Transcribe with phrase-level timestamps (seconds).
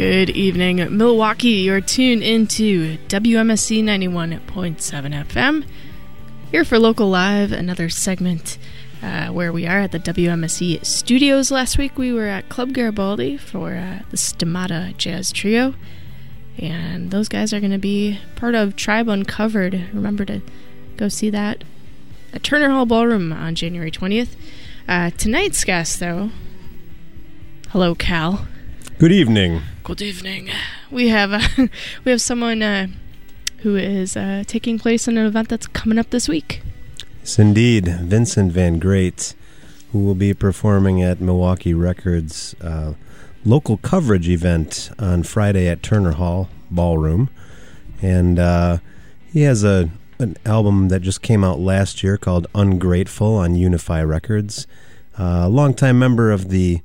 [0.00, 1.48] Good evening, Milwaukee.
[1.48, 5.66] You're tuned into WMSE 91.7 FM.
[6.50, 8.56] Here for Local Live, another segment
[9.02, 11.50] uh, where we are at the WMSE studios.
[11.50, 15.74] Last week we were at Club Garibaldi for uh, the Stomata Jazz Trio.
[16.56, 19.74] And those guys are going to be part of Tribe Uncovered.
[19.92, 20.40] Remember to
[20.96, 21.62] go see that
[22.32, 24.30] at Turner Hall Ballroom on January 20th.
[24.88, 26.30] Uh, tonight's guest, though,
[27.68, 28.48] hello, Cal.
[28.98, 29.60] Good evening.
[29.90, 30.50] Good evening.
[30.88, 31.40] We have uh,
[32.04, 32.86] we have someone uh,
[33.62, 36.62] who is uh, taking place in an event that's coming up this week.
[37.18, 39.34] Yes, indeed, Vincent Van Great,
[39.90, 42.94] who will be performing at Milwaukee Records uh,
[43.44, 47.28] local coverage event on Friday at Turner Hall Ballroom,
[48.00, 48.78] and uh,
[49.32, 54.04] he has a an album that just came out last year called Ungrateful on Unify
[54.04, 54.68] Records.
[55.18, 56.80] Uh, a longtime member of the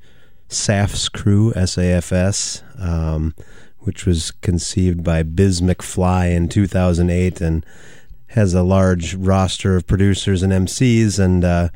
[0.47, 3.33] SAFS crew, SAFS, um,
[3.79, 7.65] which was conceived by Biz McFly in 2008 and
[8.27, 11.19] has a large roster of producers and MCs.
[11.19, 11.69] And uh,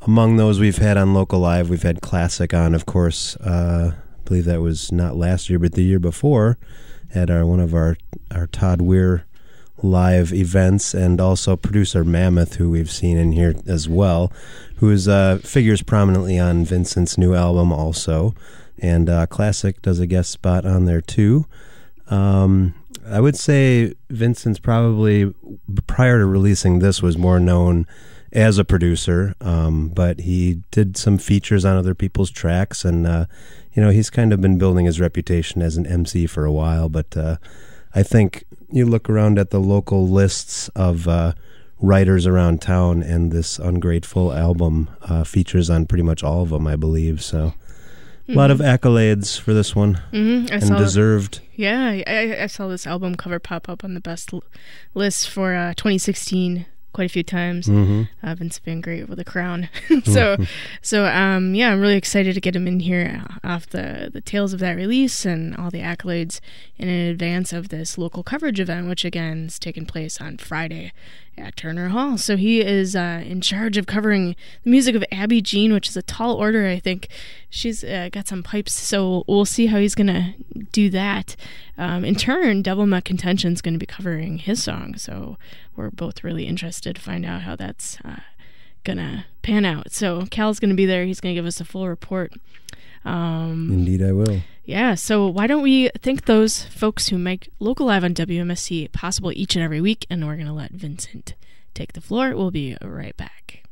[0.00, 3.36] among those we've had on Local Live, we've had Classic on, of course.
[3.36, 6.58] Uh, I believe that was not last year, but the year before
[7.14, 7.96] at our one of our,
[8.30, 9.26] our Todd Weir
[9.82, 14.32] live events, and also producer Mammoth, who we've seen in here as well,
[14.76, 18.34] who is uh, figures prominently on Vincent's new album also,
[18.78, 21.46] and uh, Classic does a guest spot on there too.
[22.08, 22.74] Um,
[23.06, 25.34] I would say Vincent's probably
[25.86, 27.86] prior to releasing this was more known
[28.32, 33.26] as a producer, um, but he did some features on other people's tracks, and uh,
[33.74, 36.88] you know he's kind of been building his reputation as an MC for a while.
[36.88, 37.36] But uh,
[37.94, 41.32] I think you look around at the local lists of uh,
[41.80, 46.66] writers around town, and this Ungrateful album uh, features on pretty much all of them,
[46.66, 47.22] I believe.
[47.22, 47.54] So.
[48.28, 48.86] A lot of Mm-hmm.
[48.86, 50.52] accolades for this one, Mm-hmm.
[50.54, 51.40] I and deserved.
[51.56, 54.44] Yeah, I, I saw this album cover pop up on the best l-
[54.94, 57.66] list for uh, 2016 quite a few times.
[57.66, 59.68] hmm Uh, Vince Van Great with the crown.
[60.04, 60.36] so,
[60.80, 64.52] so um, yeah, I'm really excited to get him in here off the the tails
[64.52, 66.40] of that release and all the accolades
[66.78, 70.92] in advance of this local coverage event, which again is taking place on Friday
[71.36, 72.18] at Turner Hall.
[72.18, 75.96] So he is uh, in charge of covering the music of Abby Jeanne, which is
[75.96, 76.66] a tall order.
[76.66, 77.08] I think
[77.48, 80.34] she's uh, got some pipes, so we'll see how he's gonna
[80.72, 81.36] do that.
[81.78, 85.38] Um, in turn, Devil Met Contention's going to be covering his song, so
[85.74, 88.20] we're both really interested to find out how that's uh,
[88.84, 89.92] gonna pan out.
[89.92, 91.04] So Cal's gonna be there.
[91.06, 92.32] He's gonna give us a full report.
[93.04, 94.42] Um, Indeed, I will.
[94.64, 94.94] Yeah.
[94.94, 99.56] So why don't we thank those folks who make local live on WMSE possible each
[99.56, 101.34] and every week, and we're gonna let Vincent
[101.74, 102.34] take the floor.
[102.36, 103.64] We'll be right back.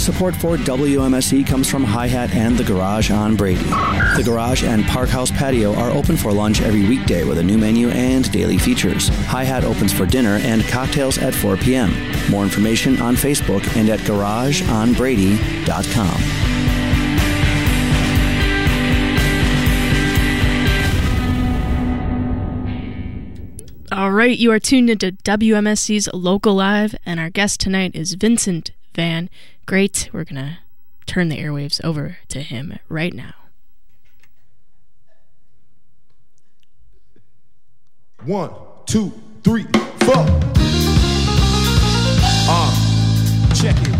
[0.00, 3.64] Support for WMSE comes from Hi Hat and The Garage on Brady.
[3.64, 7.58] The Garage and Park House Patio are open for lunch every weekday with a new
[7.58, 9.10] menu and daily features.
[9.26, 11.92] Hi Hat opens for dinner and cocktails at 4 p.m.
[12.30, 16.22] More information on Facebook and at garageonbrady.com.
[23.92, 28.70] All right, you are tuned into WMSE's Local Live, and our guest tonight is Vincent
[28.94, 29.28] Van
[29.70, 30.10] Great.
[30.12, 30.58] We're gonna
[31.06, 33.34] turn the airwaves over to him right now.
[38.24, 38.50] One,
[38.86, 39.12] two,
[39.44, 39.62] three,
[40.00, 40.26] four.
[42.48, 43.94] Uh, check it.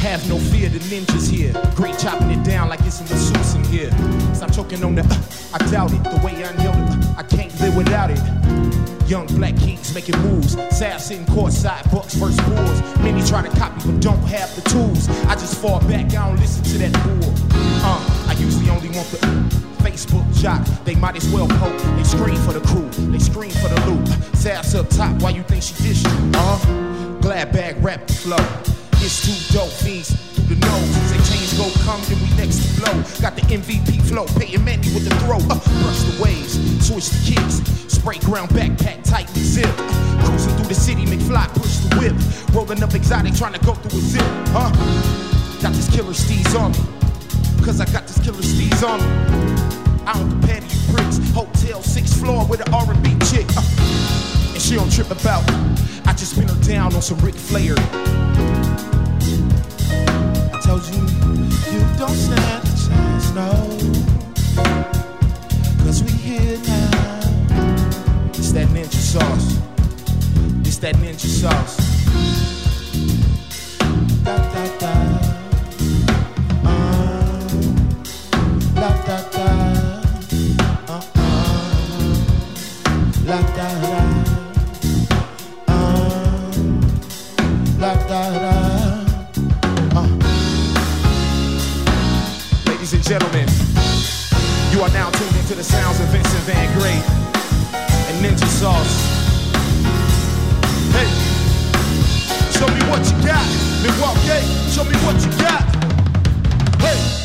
[0.00, 1.52] Have no fear, the ninjas here.
[1.74, 3.90] Great chopping it down like it's in the suits in here.
[4.34, 6.02] Stop choking on the, uh, I doubt it.
[6.02, 8.83] The way I nailed it, uh, I can't live without it.
[9.06, 10.52] Young black kings making moves.
[10.74, 12.80] Sad sitting courtside, Bucks versus Bulls.
[13.00, 15.08] Many try to copy but don't have the tools.
[15.26, 17.34] I just fall back, I don't listen to that bull.
[17.84, 19.18] Uh, I usually only want the
[19.84, 20.64] Facebook jock.
[20.84, 21.78] They might as well poke.
[21.96, 22.88] They scream for the crew.
[23.10, 24.08] They scream for the loot.
[24.36, 26.30] Sass up top, why you think she dissed you?
[26.34, 28.46] Uh, glad bag rap the flow.
[29.04, 30.94] It's two dope fiends through the nose.
[31.10, 32.94] Say change go come, then we next to blow.
[33.20, 35.38] Got the MVP flow, paying Manny with the throw.
[35.38, 36.54] Uh, brush the waves,
[36.86, 37.60] switch the kicks.
[37.88, 39.70] Sprayground backpack, tightly zip.
[40.24, 42.54] Cruising through the city, McFly push the whip.
[42.54, 44.22] Rolling up exotic, trying to go through a zip.
[44.52, 44.70] Huh?
[45.62, 47.64] Got this killer steez on me.
[47.64, 50.04] Cause I got this killer steez on me.
[50.06, 51.18] I don't compare to you pricks.
[51.32, 53.46] Hotel sixth floor with an R&B chick.
[53.56, 55.42] Uh, and she don't trip about.
[56.06, 57.74] I just spin her down on some Ric Flair.
[60.64, 63.50] Told you, you don't stand a chance, no.
[65.84, 68.30] Cause we here now.
[68.30, 69.58] It's that ninja sauce.
[70.66, 71.83] It's that ninja sauce.
[95.54, 97.04] Into the sounds of Vincent Van Great
[98.08, 98.96] and Ninja Sauce.
[100.90, 101.08] Hey,
[102.50, 103.46] show me what you got.
[103.82, 105.62] Milwaukee, show me what you got.
[106.80, 107.23] Hey,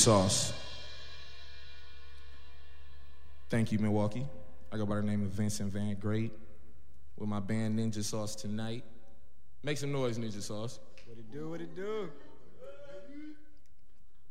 [0.00, 0.54] sauce.
[3.50, 4.26] Thank you, Milwaukee.
[4.72, 6.32] I go by the name of Vincent Van Great
[7.18, 8.82] with my band Ninja Sauce tonight.
[9.62, 10.80] Make some noise, Ninja Sauce.
[11.06, 11.50] What it do?
[11.50, 12.08] What it do?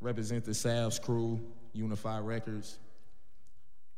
[0.01, 1.39] Represent the Salves crew,
[1.73, 2.79] Unify Records.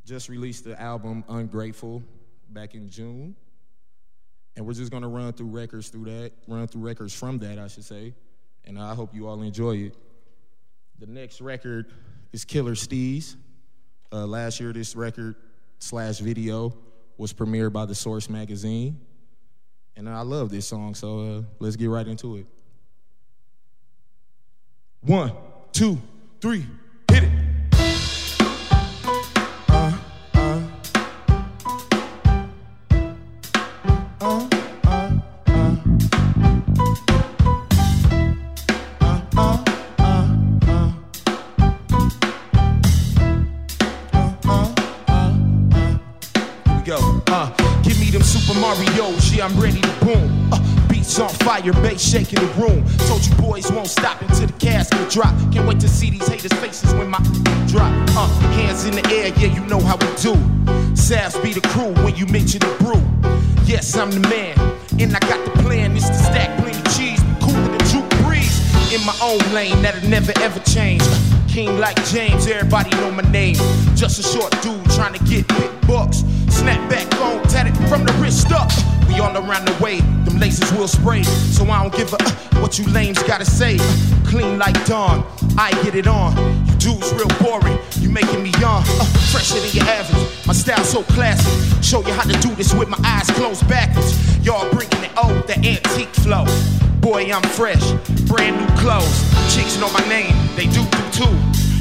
[0.06, 2.04] Just released the album Ungrateful
[2.50, 3.34] back in June.
[4.58, 7.68] And we're just gonna run through records through that, run through records from that, I
[7.68, 8.14] should say.
[8.66, 9.96] And I hope you all enjoy it.
[11.02, 11.92] The next record
[12.32, 13.36] is Killer Steez.
[14.14, 15.36] Uh, last year, this record
[15.80, 16.78] slash video
[17.18, 19.00] was premiered by The Source magazine.
[19.96, 22.46] And I love this song, so uh, let's get right into it.
[25.00, 25.34] One,
[25.72, 26.00] two,
[26.40, 26.68] three,
[27.12, 27.32] hit it.
[29.70, 29.98] Uh,
[30.36, 30.68] uh.
[34.22, 34.61] Uh,
[48.32, 50.54] Super Mario, yeah, I'm ready to boom.
[50.54, 52.82] Uh, beats on fire, bass shaking the room.
[53.10, 55.36] Told you boys won't stop until the casket drop.
[55.52, 57.18] Can't wait to see these haters' faces when my
[57.68, 57.92] drop.
[58.16, 60.34] Uh, hands in the air, yeah, you know how we do.
[60.96, 63.04] Savs be the crew when you mention the brew.
[63.66, 64.58] Yes, I'm the man,
[64.98, 65.98] and I got the plan.
[65.98, 68.58] It's to stack plenty cheese, cooler than Duke Breeze.
[68.94, 71.04] In my own lane, that'll never ever change.
[71.52, 73.56] King like James, everybody know my name.
[73.94, 76.24] Just a short dude trying to get big bucks.
[76.48, 78.72] Snap back on, tatted from the wrist up.
[79.10, 80.00] We all around the way,
[80.32, 81.24] them lasers will spray.
[81.24, 83.78] So I don't give a uh, what you lames gotta say.
[84.26, 85.26] Clean like dawn,
[85.58, 86.36] I get it on.
[86.68, 88.84] You dudes real boring, you making me yawn.
[88.86, 91.84] Uh, fresher than your average, my style so classic.
[91.84, 94.16] Show you how to do this with my eyes closed backwards.
[94.46, 96.46] Y'all bringing it old, the antique flow.
[97.00, 97.84] Boy, I'm fresh,
[98.28, 99.18] brand new clothes.
[99.54, 101.36] Chicks know my name, they do do too.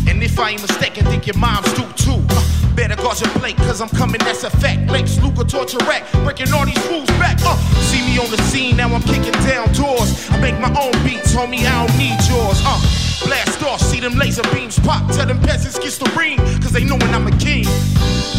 [0.09, 2.25] And if I ain't mistaken, think your mom's do too.
[2.31, 4.89] Uh, better guard your plate, cause I'm coming, that's a fact.
[4.89, 7.37] Lex Luger torture rack, breaking all these rules back.
[7.45, 7.57] Uh,
[7.93, 10.09] see me on the scene, now I'm kicking down doors.
[10.31, 12.57] I make my own beats, homie, I don't need yours.
[12.65, 12.81] Uh,
[13.27, 15.05] blast off, see them laser beams pop.
[15.13, 17.65] Tell them peasants get the ring, cause they know when I'm a king.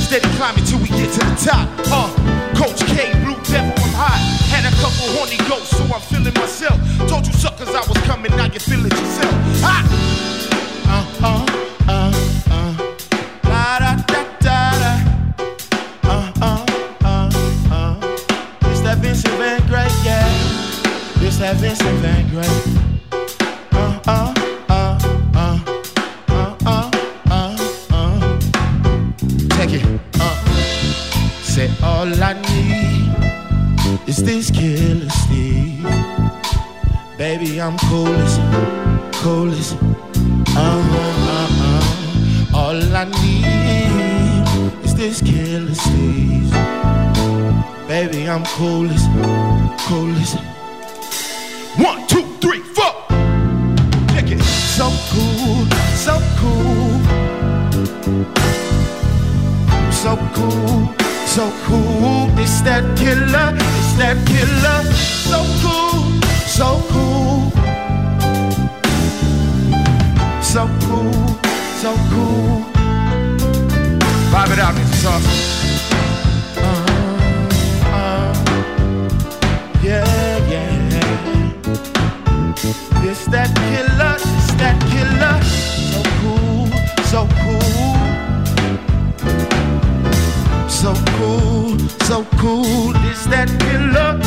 [0.09, 1.69] Steady climbing till we get to the top.
[1.93, 2.09] Uh,
[2.57, 4.19] Coach K, Blue Devil, I'm hot.
[4.49, 6.81] Had a couple horny ghosts, so I'm feeling myself.
[7.07, 9.33] Told you suckers I was coming, now you feel it yourself.
[9.61, 10.30] Ha!
[21.71, 22.51] Great.
[23.71, 24.33] Uh, uh,
[24.67, 24.99] uh,
[25.33, 25.59] uh.
[26.27, 26.91] Uh, uh,
[27.31, 27.55] uh,
[28.11, 28.37] uh.
[30.19, 30.37] Uh.
[31.81, 33.07] All I need
[34.05, 34.51] is this.
[37.17, 38.41] Baby, I'm coolest,
[39.23, 39.77] coolest.
[40.53, 42.57] Uh-huh, uh-uh.
[42.57, 45.21] All I need is this.
[47.87, 49.07] Baby, I'm coolest,
[49.87, 50.35] coolest.
[51.77, 52.91] One, two, three, four.
[54.11, 54.41] Check it.
[54.43, 56.99] So cool, so cool.
[59.91, 60.93] So cool,
[61.25, 62.29] so cool.
[62.37, 64.83] It's that killer, it's that killer.
[65.31, 67.51] So cool, so cool.
[70.41, 71.13] So cool,
[71.79, 72.65] so cool.
[74.31, 75.51] Vibe it out, Ninja Sauce.
[92.11, 92.93] So cool.
[93.09, 94.20] is that killer.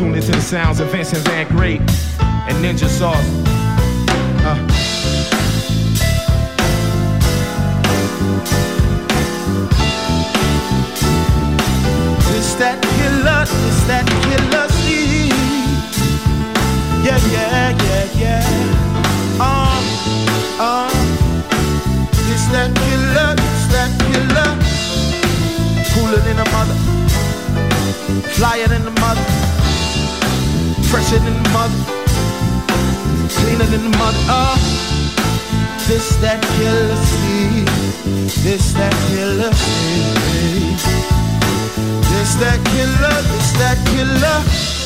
[0.00, 3.24] Now into the sounds of Vincent Van Great and Ninja Sauce.
[4.44, 4.93] Uh.
[30.94, 31.82] Fresher than mother,
[33.28, 34.24] cleaner than the mother.
[34.30, 34.54] Uh,
[35.88, 37.66] this that killer Steve,
[38.44, 40.84] this that killer Steve.
[42.10, 44.83] This that killer, this that killer.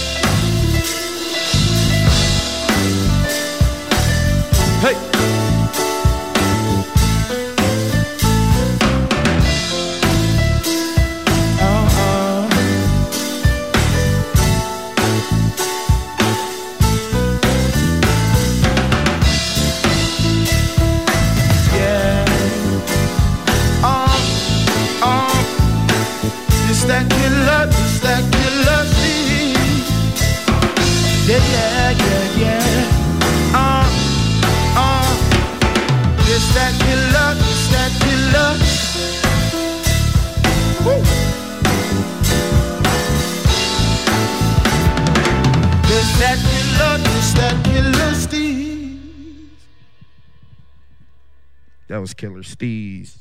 [52.39, 53.17] Killer Steez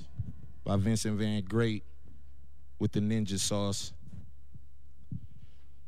[0.64, 1.84] by Vincent Van Great
[2.78, 3.92] with the ninja sauce.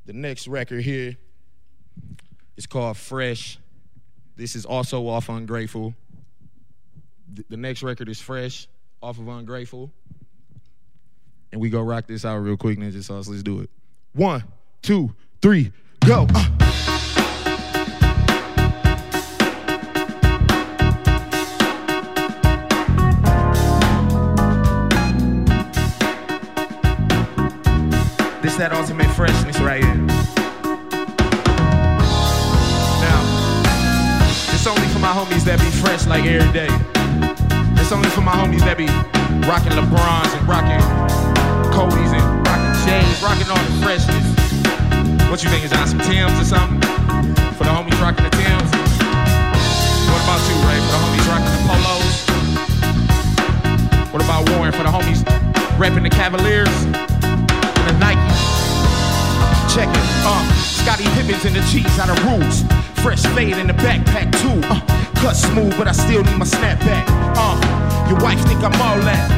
[0.05, 1.15] The next record here
[2.57, 3.59] is called Fresh.
[4.36, 5.93] This is also off Ungrateful.
[7.50, 8.67] The next record is Fresh
[9.01, 9.91] off of Ungrateful.
[11.51, 13.27] And we go rock this out real quick, Ninja Sauce.
[13.27, 13.69] Let's do it.
[14.13, 14.43] One,
[14.81, 15.71] two, three,
[16.05, 16.25] go.
[16.33, 16.88] Uh.
[28.60, 29.96] That ultimate freshness right here.
[33.00, 33.20] Now,
[34.51, 36.68] it's only for my homies that be fresh like every day.
[37.80, 38.92] It's only for my homies that be
[39.48, 40.84] rocking LeBrons and rocking
[41.72, 44.28] Kobe's and rocking J's, rocking all the freshness.
[45.32, 46.84] What you think is on some Tim's or something?
[47.56, 48.75] For the homies rocking the Tim's?
[50.12, 50.84] What about you, Ray?
[50.84, 52.28] For the homies rocking the polos?
[54.12, 54.75] What about Warren?
[54.75, 55.24] For the homies
[55.80, 56.88] repping the Cavaliers?
[59.70, 62.66] Check it, uh, Scotty Pippins in the cheese out of rules.
[63.06, 64.60] Fresh fade in the backpack too.
[64.66, 64.82] Uh,
[65.22, 67.06] cut smooth, but I still need my snapback.
[67.38, 67.54] Uh,
[68.10, 69.30] your wife think I'm all that.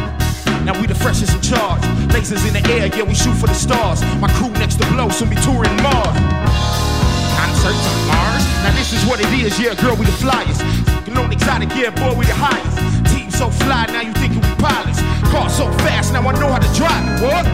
[0.64, 1.82] Now we the freshest in charge.
[2.16, 4.00] Lasers in the air, yeah, we shoot for the stars.
[4.24, 6.16] My crew next to blow, soon be touring Mars.
[7.36, 8.44] Concerts on Mars.
[8.64, 10.64] Now this is what it is, yeah, girl, we the flyers.
[11.06, 12.80] You know exotic, yeah, boy, we the highest.
[13.12, 15.04] Team so fly, now you thinking we pilots.
[15.28, 17.20] Car so fast, now I know how to drive it.
[17.20, 17.46] What?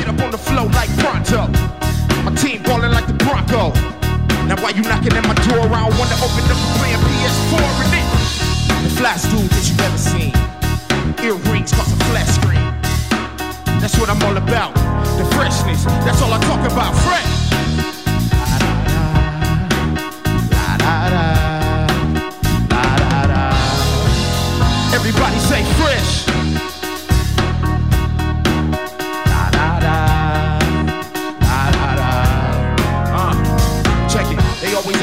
[0.00, 1.83] Get up on the flow like pronto.
[2.24, 3.70] My team ballin' like the Bronco.
[4.48, 5.60] Now why you knocking at my door?
[5.68, 8.06] I don't wanna open up and play a PS4 in it.
[8.82, 10.32] The flash dude that you've ever seen.
[11.20, 12.64] Earrings cost a flat screen.
[13.80, 14.74] That's what I'm all about.
[15.18, 15.84] The freshness.
[15.84, 16.94] That's all I talk about.
[17.04, 17.44] Fresh.
[24.94, 26.33] Everybody say fresh.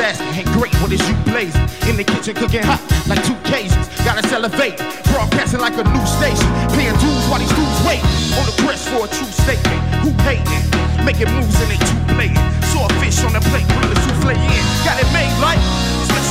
[0.01, 1.61] Hey, great, what is you blazing?
[1.85, 3.85] In the kitchen cooking hot like two Cajuns.
[4.01, 4.81] Gotta elevate,
[5.13, 6.49] broadcasting like a new station.
[6.73, 8.01] Paying dues while these dudes wait.
[8.33, 9.77] On the press for a true statement.
[10.01, 10.65] Who hating?
[11.05, 12.41] Making moves and they too blatant.
[12.73, 14.63] Saw a fish on the plate, bring the souffle in.
[14.81, 15.61] Got it made like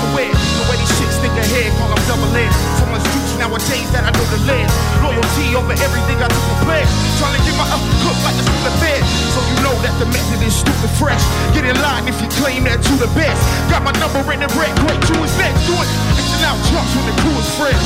[0.00, 0.32] so weird.
[0.32, 2.56] The way these chicks stick ahead, call them double edged.
[2.80, 4.66] So much juice nowadays that I know the lid.
[5.04, 6.88] Loyalty over everything I do for prepare.
[7.20, 9.02] Trying to get my up cook like a stupid bed.
[9.36, 11.20] So you know that the method is stupid fresh.
[11.52, 13.40] Get in line if you claim that you the best.
[13.68, 15.68] Got my number in the red, great to his next.
[15.68, 15.88] Do it.
[16.16, 17.84] Mixing out trucks when the crew is fresh.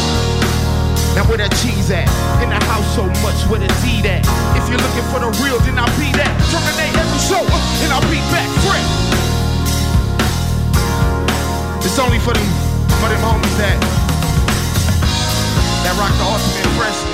[1.19, 2.11] Now where that cheese at?
[2.43, 4.23] In the house so much, where the D at?
[4.59, 6.35] If you're looking for the real, then I'll be that.
[6.51, 9.34] Terminate every show, uh, and I'll be back fresh.
[11.85, 12.49] It's only for them,
[12.99, 13.77] for them homies that
[15.85, 17.14] that rock the ultimate freshness,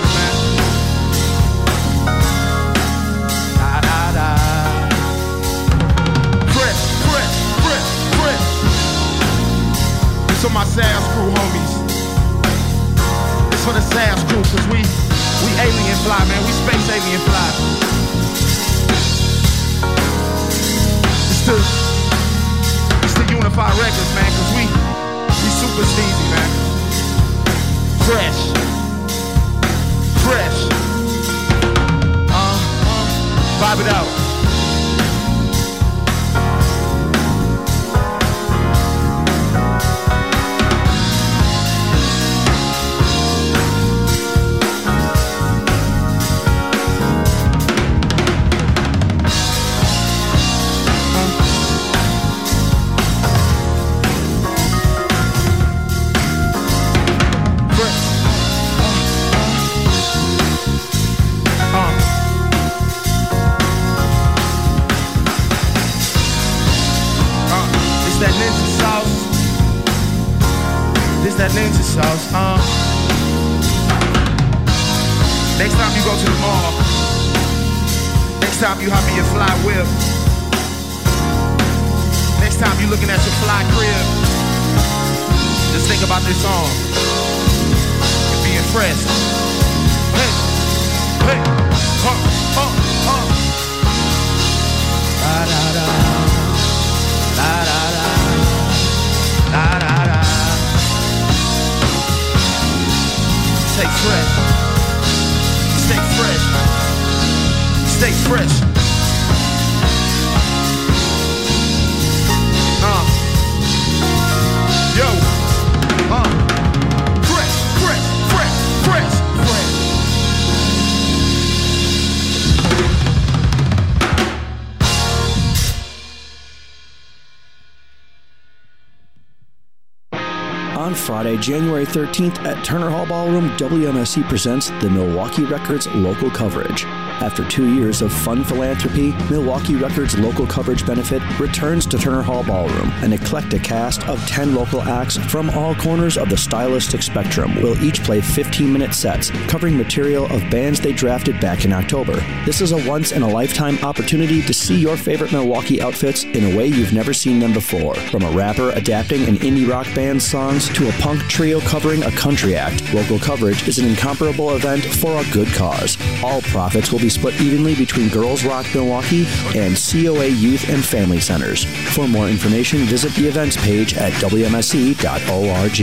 [131.11, 136.85] Friday, January 13th at Turner Hall Ballroom, WMSE presents the Milwaukee Records local coverage.
[137.21, 142.43] After two years of fun philanthropy, Milwaukee Records local coverage benefit returns to Turner Hall
[142.43, 142.91] Ballroom.
[143.03, 147.79] An eclectic cast of 10 local acts from all corners of the stylistic spectrum will
[147.85, 152.25] each play 15 minute sets covering material of bands they drafted back in October.
[152.47, 156.53] This is a once in a lifetime opportunity to see your favorite Milwaukee outfits in
[156.53, 157.95] a way you've never seen them before.
[157.95, 162.11] From a rapper adapting an indie rock band's songs to a punk trio covering a
[162.13, 165.99] country act, local coverage is an incomparable event for a good cause.
[166.25, 171.21] All profits will be split evenly between Girls Rock Milwaukee and COA Youth and Family
[171.21, 171.65] Centers.
[171.95, 175.81] For more information, visit the events page at WMSE.org.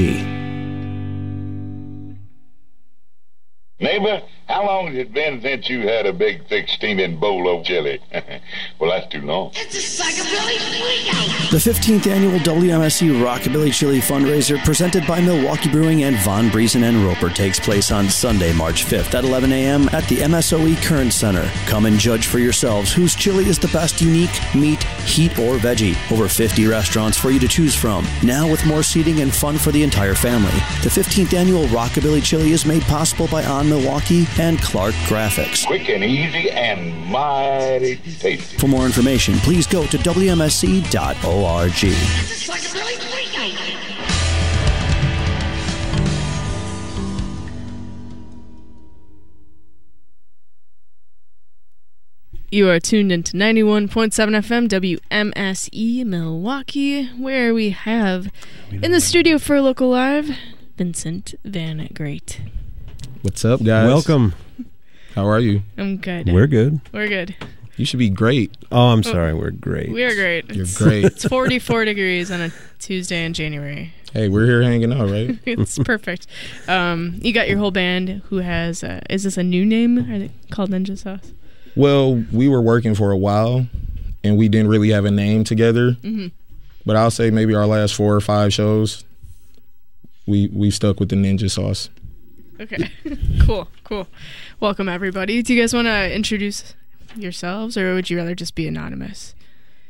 [3.79, 7.65] Neighbor, how long has it been since you had a big, thick, steaming bowl of
[7.65, 7.99] chili?
[8.79, 9.51] well, that's too long.
[11.51, 17.05] The 15th annual WMSE Rockabilly Chili fundraiser presented by Milwaukee Brewing and Von Briesen and
[17.05, 19.89] Roper takes place on Sunday, March 5th at 11 a.m.
[19.89, 21.49] at the MSOE Kern Center.
[21.65, 25.97] Come and judge for yourselves whose chili is the best unique, meat, heat, or veggie.
[26.09, 28.07] Over 50 restaurants for you to choose from.
[28.23, 30.51] Now with more seating and fun for the entire family.
[30.83, 35.65] The 15th annual Rockabilly Chili is made possible by On Milwaukee and Clark Graphics.
[35.65, 38.57] Quick and easy and mighty tasty.
[38.57, 40.87] For more information, please go to WMSE.org.
[52.49, 58.31] You are tuned into 91.7 FM WMSE Milwaukee, where we have
[58.71, 60.29] in the studio for Local Live
[60.77, 62.39] Vincent Van Great.
[63.27, 63.87] What's up, guys?
[63.87, 64.33] Welcome.
[65.13, 65.61] How are you?
[65.77, 66.31] I'm good.
[66.31, 66.79] We're good.
[66.93, 67.35] We're good.
[67.75, 68.55] You should be great.
[68.71, 69.33] Oh, I'm sorry.
[69.33, 69.91] We're great.
[69.91, 70.45] We are great.
[70.45, 71.03] You're It's- great.
[71.07, 73.91] It's 44 degrees on a Tuesday in January.
[74.13, 75.37] hey, we're here hanging out, right?
[75.45, 76.27] It's perfect.
[76.69, 78.21] Um, you got your whole band.
[78.29, 78.81] Who has?
[78.81, 80.09] Uh, is this a new name?
[80.09, 81.33] Are they called Ninja Sauce?
[81.75, 83.67] well, we were working for a while,
[84.23, 85.91] and we didn't really have a name together.
[86.01, 86.27] Mm-hmm.
[86.85, 89.03] But I'll say maybe our last four or five shows,
[90.25, 91.89] we we stuck with the ninja sauce.
[92.59, 92.91] Okay.
[93.45, 93.67] cool.
[93.83, 94.07] Cool.
[94.59, 95.41] Welcome everybody.
[95.41, 96.73] Do you guys want to introduce
[97.15, 99.35] yourselves, or would you rather just be anonymous?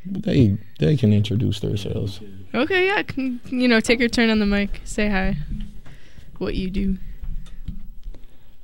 [0.06, 2.21] They they can introduce themselves.
[2.53, 4.82] Okay, yeah, can, you know, take your turn on the mic.
[4.84, 5.38] Say hi.
[6.38, 6.97] What you do.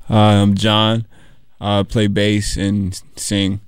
[0.07, 1.05] Hi, I'm John.
[1.59, 3.61] I play bass and sing.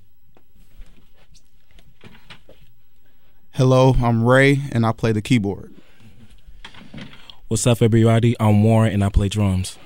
[3.54, 5.74] Hello, I'm Ray, and I play the keyboard.
[7.48, 8.36] What's up, everybody?
[8.38, 9.78] I'm Warren, and I play drums.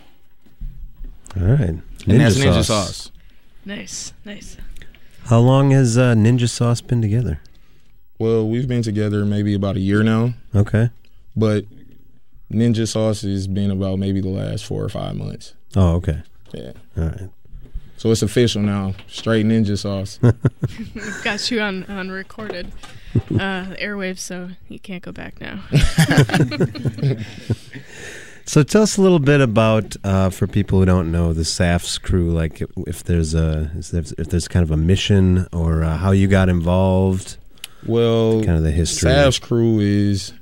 [1.38, 1.60] All right.
[1.70, 3.12] And that's Ninja Sauce.
[3.66, 4.58] Nice, nice.
[5.26, 7.40] How long has uh, Ninja Sauce been together?
[8.18, 10.90] Well, we've been together maybe about a year now, Okay.
[11.36, 11.66] but
[12.52, 15.54] Ninja Sauce has been about maybe the last four or five months.
[15.76, 16.24] Oh, okay.
[16.54, 16.72] Yeah.
[16.98, 17.30] All right.
[17.98, 18.96] So it's official now.
[19.08, 20.20] Straight Ninja Sauce.
[20.22, 20.34] We've
[21.24, 22.72] got you on on recorded
[23.16, 25.62] uh, airwaves, so you can't go back now.
[28.50, 32.02] So tell us a little bit about, uh, for people who don't know, the SAFs
[32.02, 32.32] crew.
[32.32, 36.50] Like, if there's a, if there's kind of a mission or uh, how you got
[36.50, 37.38] involved.
[37.86, 39.12] Well, Kind of the history.
[39.12, 40.34] Sav's crew is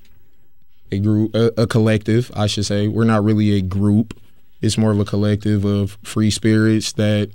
[0.89, 2.87] a group, a, a collective, I should say.
[2.87, 4.17] We're not really a group.
[4.61, 7.31] It's more of a collective of free spirits that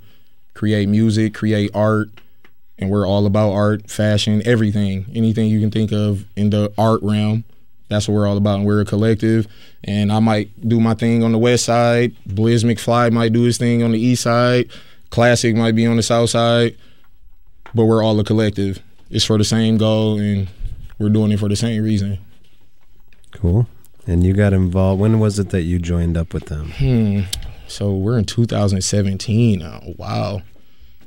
[0.55, 2.09] create music, create art,
[2.79, 7.03] and we're all about art, fashion, everything, anything you can think of in the art
[7.03, 7.43] realm.
[7.89, 8.55] That's what we're all about.
[8.55, 9.47] And we're a collective.
[9.83, 12.15] And I might do my thing on the west side.
[12.27, 14.69] Blizz McFly might do his thing on the east side.
[15.09, 16.75] Classic might be on the south side.
[17.75, 18.81] But we're all a collective.
[19.09, 20.47] It's for the same goal, and
[20.97, 22.19] we're doing it for the same reason.
[23.31, 23.67] Cool.
[24.07, 24.99] And you got involved.
[24.99, 26.71] When was it that you joined up with them?
[26.71, 27.21] Hmm.
[27.67, 29.81] So we're in 2017 now.
[29.97, 30.41] Wow.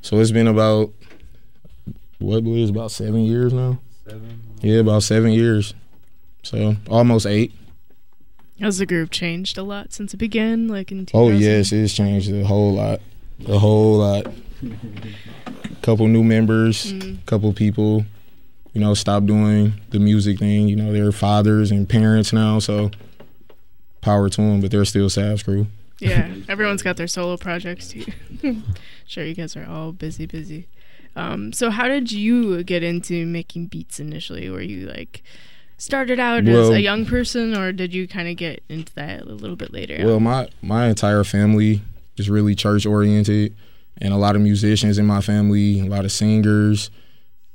[0.03, 0.93] So it's been about
[2.19, 3.79] what Blizz about seven years now.
[4.05, 4.43] Seven.
[4.63, 5.75] Yeah, about seven years.
[6.47, 7.53] So almost eight.
[8.61, 10.67] Has the group changed a lot since it began?
[10.69, 11.15] Like in 2000?
[11.15, 13.01] Oh yes, it's changed a whole lot,
[13.47, 14.27] a whole lot.
[14.27, 14.33] A
[15.83, 17.25] Couple new members, Mm.
[17.27, 18.05] couple people,
[18.73, 20.69] you know, stopped doing the music thing.
[20.69, 22.91] You know, they're fathers and parents now, so
[24.01, 24.61] power to them.
[24.61, 25.67] But they're still Sav's crew.
[26.01, 28.05] Yeah, everyone's got their solo projects too.
[29.07, 30.67] sure, you guys are all busy, busy.
[31.15, 34.51] Um, so, how did you get into making beats initially?
[34.51, 35.23] Were you like
[35.79, 39.33] started out as a young person, or did you kind of get into that a
[39.33, 40.05] little bit later?
[40.05, 41.83] Well, my my entire family
[42.17, 43.55] is really church oriented,
[43.99, 46.91] and a lot of musicians in my family, a lot of singers,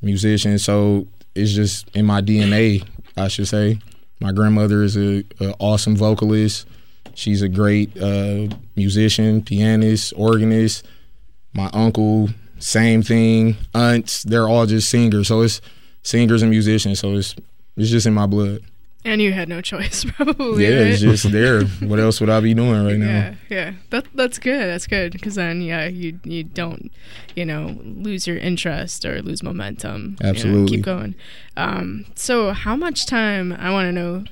[0.01, 0.63] musicians.
[0.63, 3.79] So it's just in my DNA, I should say.
[4.19, 6.67] My grandmother is a, a awesome vocalist.
[7.15, 10.85] She's a great uh, musician, pianist, organist.
[11.53, 12.29] My uncle,
[12.59, 13.57] same thing.
[13.73, 15.27] Aunts, they're all just singers.
[15.27, 15.59] So it's
[16.03, 16.99] singers and musicians.
[16.99, 17.35] So it's
[17.77, 18.61] it's just in my blood.
[19.03, 20.63] and you had no choice, probably.
[20.67, 20.87] Yeah, right?
[20.87, 21.63] it's just there.
[21.65, 23.07] What else would I be doing right now?
[23.07, 23.73] Yeah, yeah.
[23.89, 24.67] That that's good.
[24.67, 26.91] That's good because then yeah, you you don't
[27.35, 30.17] you know lose your interest or lose momentum.
[30.19, 30.77] you know, Absolutely.
[30.77, 31.15] keep going.
[31.57, 33.53] Um, so how much time?
[33.53, 34.23] I want to know.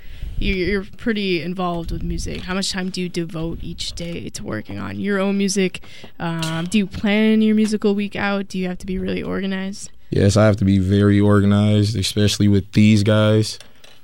[0.42, 2.44] You, you're pretty involved with music.
[2.44, 5.82] How much time do you devote each day to working on your own music?
[6.18, 8.48] Um, do you plan your musical week out?
[8.48, 9.92] Do you have to be really organized?
[10.12, 13.60] Yes, I have to be very organized, especially with these guys.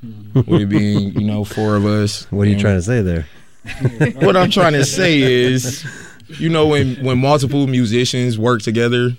[0.05, 0.51] Mm-hmm.
[0.51, 2.29] with it being, you know, four of us.
[2.31, 3.25] What are you trying to say there?
[4.23, 5.83] What I'm trying to say is,
[6.39, 9.11] you know, when when multiple musicians work together,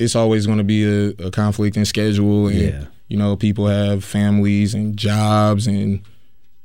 [0.00, 2.84] it's always going to be a, a conflict in schedule, and Yeah.
[3.06, 6.00] you know, people have families and jobs, and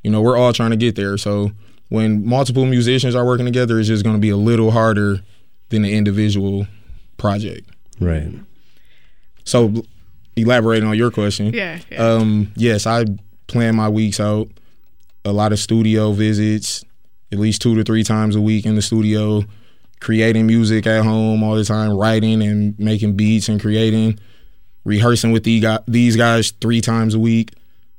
[0.02, 1.16] you know, we're all trying to get there.
[1.20, 1.52] So
[1.90, 5.20] when multiple musicians are working together, it's just going to be a little harder
[5.70, 6.66] than the individual
[7.18, 7.70] project.
[8.00, 8.28] Right.
[9.46, 9.74] So,
[10.36, 11.80] elaborating on your question, Yeah.
[11.92, 11.98] yeah.
[12.06, 13.06] um, yes, I
[13.48, 14.48] plan my weeks out.
[15.26, 16.84] A lot of studio visits,
[17.32, 19.44] at least two to three times a week in the studio,
[20.02, 24.20] creating music at home all the time, writing and making beats and creating,
[24.84, 27.52] rehearsing with these guys three times a week.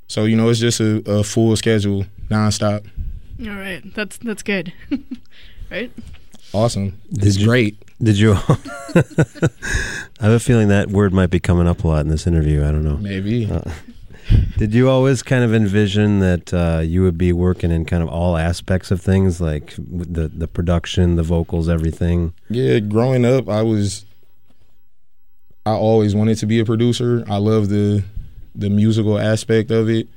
[0.07, 2.87] So you know, it's just a, a full schedule, nonstop.
[3.41, 3.83] All right.
[3.95, 4.73] That's that's good.
[5.71, 5.91] right.
[6.53, 6.99] Awesome.
[7.13, 7.79] Did it's you- great.
[8.03, 8.33] Did you?
[10.21, 12.63] I have a feeling that word might be coming up a lot in this interview.
[12.63, 12.97] I don't know.
[12.97, 13.51] Maybe.
[13.51, 13.63] Uh,
[14.57, 18.09] Did you always kind of envision that uh, you would be working in kind of
[18.09, 22.33] all aspects of things, like the the production, the vocals, everything?
[22.49, 24.05] Yeah, growing up, I was.
[25.67, 27.25] I always wanted to be a producer.
[27.29, 28.05] I love the
[28.55, 30.09] the musical aspect of it,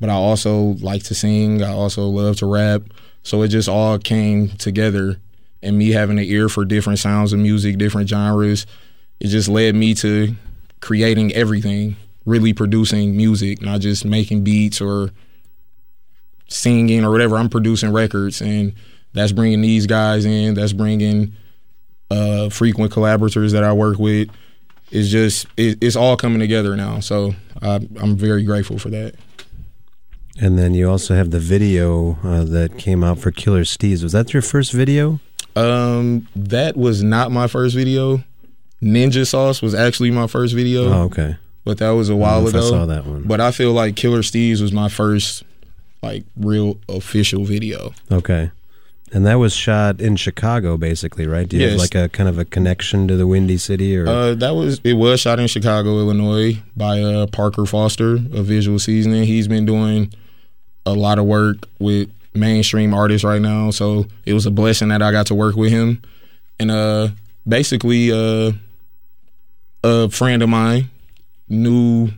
[0.00, 1.62] but I also like to sing.
[1.62, 2.82] I also love to rap.
[3.22, 5.20] So it just all came together,
[5.62, 8.66] and me having an ear for different sounds of music, different genres,
[9.20, 10.34] it just led me to
[10.80, 15.10] creating everything, really producing music, not just making beats or
[16.48, 17.36] singing or whatever.
[17.36, 18.74] I'm producing records, and
[19.12, 20.54] that's bringing these guys in.
[20.54, 21.34] That's bringing
[22.10, 24.28] uh, frequent collaborators that I work with,
[24.92, 27.00] it's just it, it's all coming together now.
[27.00, 29.14] So I, I'm very grateful for that.
[30.40, 34.02] And then you also have the video uh, that came out for Killer Steez.
[34.02, 35.20] Was that your first video?
[35.56, 38.24] Um, that was not my first video.
[38.82, 40.92] Ninja Sauce was actually my first video.
[40.92, 41.36] Oh, okay.
[41.64, 42.66] But that was a while if ago.
[42.66, 43.22] I saw that one.
[43.22, 45.44] But I feel like Killer Steez was my first
[46.02, 47.94] like real official video.
[48.10, 48.50] Okay.
[49.12, 51.46] And that was shot in Chicago, basically, right?
[51.46, 54.34] Do you have like a kind of a connection to the Windy City, or Uh,
[54.34, 59.24] that was it was shot in Chicago, Illinois, by uh, Parker Foster of Visual Seasoning.
[59.24, 60.12] He's been doing
[60.86, 65.02] a lot of work with mainstream artist right now, so it was a blessing that
[65.02, 66.02] I got to work with him.
[66.58, 67.08] And uh,
[67.46, 68.52] basically, uh,
[69.84, 70.90] a friend of mine
[71.48, 72.10] knew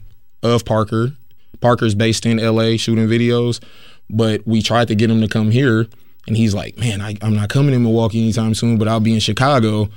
[0.42, 1.16] of Parker.
[1.60, 3.62] Parker's based in LA shooting videos,
[4.10, 5.86] but we tried to get him to come here,
[6.26, 9.14] and he's like, "Man, I, I'm not coming to Milwaukee anytime soon, but I'll be
[9.14, 9.88] in Chicago."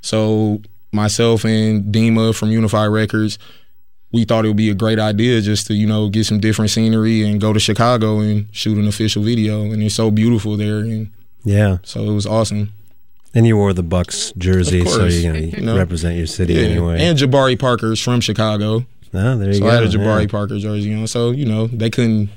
[0.00, 3.38] So myself and Dima from Unify Records,
[4.12, 6.70] we thought it would be a great idea just to you know get some different
[6.70, 10.78] scenery and go to Chicago and shoot an official video, and it's so beautiful there,
[10.78, 11.10] and
[11.44, 11.78] yeah?
[11.82, 12.70] so it was awesome.
[13.34, 15.76] And you wore the Bucks jersey, so you, know, you You know.
[15.76, 16.60] represent your city Yeah.
[16.62, 17.00] anyway.
[17.02, 18.84] And Jabari Parker's from Chicago.
[19.14, 19.68] oh, there you so go.
[19.70, 20.26] I had a Jabari yeah.
[20.28, 21.06] Parker jersey on.
[21.06, 22.28] So, you know, they couldn't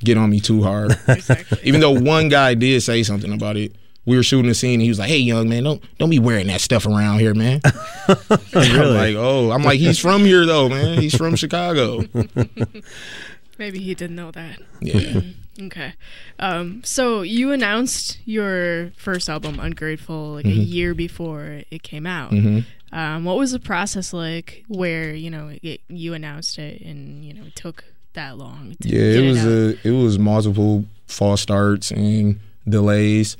[0.00, 0.98] get on me too hard.
[1.62, 3.72] Even though one guy did say something about it.
[4.04, 6.18] We were shooting a scene and he was like, Hey young man, don't don't be
[6.18, 7.60] wearing that stuff around here, man.
[8.54, 8.78] really?
[8.80, 11.00] I'm like, oh, I'm like, he's from here though, man.
[11.00, 12.02] He's from Chicago.
[13.58, 14.58] Maybe he didn't know that.
[14.80, 15.20] Yeah.
[15.60, 15.92] Okay.
[16.38, 20.68] Um, so you announced your first album, Ungrateful, like a Mhm.
[20.68, 22.32] year before it came out.
[22.32, 22.64] Mhm.
[22.90, 27.34] Um, what was the process like where, you know, it, you announced it and, you
[27.34, 27.84] know, it took
[28.14, 29.46] that long to Yeah, get it was out?
[29.48, 33.36] a it was multiple false starts and delays.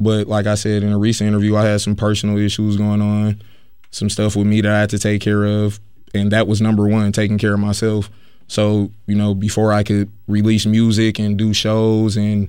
[0.00, 3.42] But like I said in a recent interview, I had some personal issues going on,
[3.90, 5.78] some stuff with me that I had to take care of,
[6.14, 8.10] and that was number one, taking care of myself.
[8.48, 12.48] So you know, before I could release music and do shows and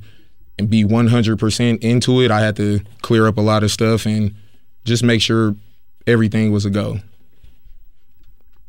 [0.58, 3.72] and be one hundred percent into it, I had to clear up a lot of
[3.72, 4.34] stuff and
[4.86, 5.56] just make sure
[6.08, 7.00] everything was a go.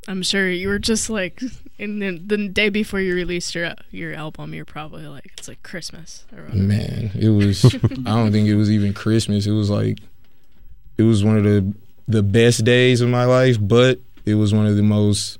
[0.09, 1.41] I'm sure you were just like,
[1.79, 5.63] in then the day before you released your your album, you're probably like, it's like
[5.63, 6.43] Christmas or.
[6.55, 7.65] Man, it was.
[7.75, 9.47] I don't think it was even Christmas.
[9.47, 9.99] It was like,
[10.99, 11.73] it was one of the
[12.09, 15.39] the best days of my life, but it was one of the most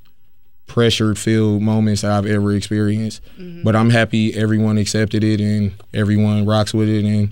[0.67, 3.23] pressure filled moments that I've ever experienced.
[3.39, 3.63] Mm-hmm.
[3.63, 7.31] But I'm happy everyone accepted it and everyone rocks with it, and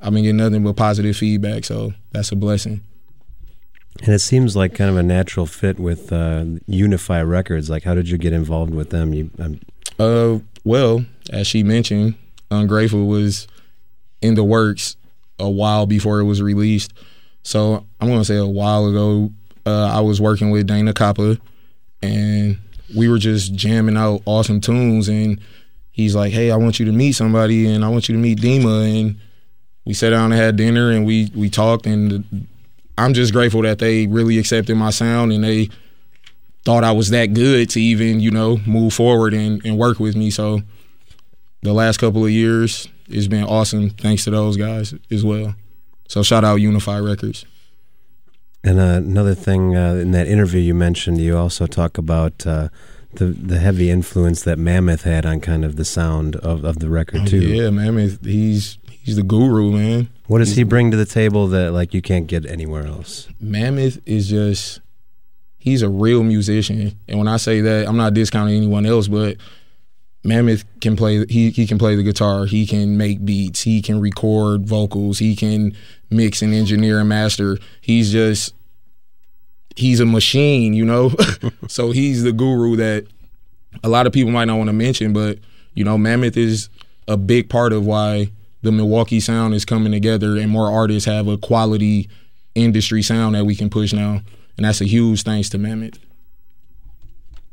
[0.00, 1.64] I've been getting nothing but positive feedback.
[1.64, 2.80] So that's a blessing.
[4.00, 7.68] And it seems like kind of a natural fit with uh, Unify Records.
[7.68, 9.12] Like, how did you get involved with them?
[9.12, 9.60] You, um,
[9.98, 12.14] Uh, well, as she mentioned,
[12.50, 13.46] Ungrateful was
[14.22, 14.96] in the works
[15.38, 16.92] a while before it was released.
[17.42, 19.32] So I'm gonna say a while ago,
[19.66, 21.38] uh, I was working with Dana Kappa,
[22.02, 22.56] and
[22.96, 25.08] we were just jamming out awesome tunes.
[25.08, 25.40] And
[25.90, 28.38] he's like, "Hey, I want you to meet somebody, and I want you to meet
[28.40, 29.16] Dima." And
[29.84, 31.86] we sat down and had dinner, and we we talked.
[31.86, 32.46] And
[32.98, 35.68] I'm just grateful that they really accepted my sound and they
[36.64, 40.16] thought I was that good to even, you know, move forward and, and work with
[40.16, 40.30] me.
[40.30, 40.60] So
[41.62, 45.54] the last couple of years it's been awesome thanks to those guys as well.
[46.08, 47.44] So shout out Unify Records.
[48.64, 52.68] and uh, another thing uh, in that interview you mentioned, you also talk about uh,
[53.14, 56.88] the the heavy influence that Mammoth had on kind of the sound of, of the
[56.90, 57.38] record too.
[57.38, 58.18] Oh, Yeah, man.
[58.22, 60.10] He's- He's the guru, man.
[60.26, 63.26] What does he bring to the table that like you can't get anywhere else?
[63.40, 64.82] Mammoth is just
[65.56, 66.94] he's a real musician.
[67.08, 69.38] And when I say that, I'm not discounting anyone else, but
[70.24, 73.98] Mammoth can play he he can play the guitar, he can make beats, he can
[73.98, 75.74] record vocals, he can
[76.10, 77.56] mix and engineer and master.
[77.80, 78.52] He's just
[79.74, 81.12] he's a machine, you know?
[81.66, 83.06] so he's the guru that
[83.82, 85.38] a lot of people might not want to mention, but
[85.72, 86.68] you know, Mammoth is
[87.06, 91.28] a big part of why the Milwaukee sound is coming together and more artists have
[91.28, 92.08] a quality
[92.54, 94.22] industry sound that we can push now.
[94.56, 95.98] And that's a huge thanks to Mammoth.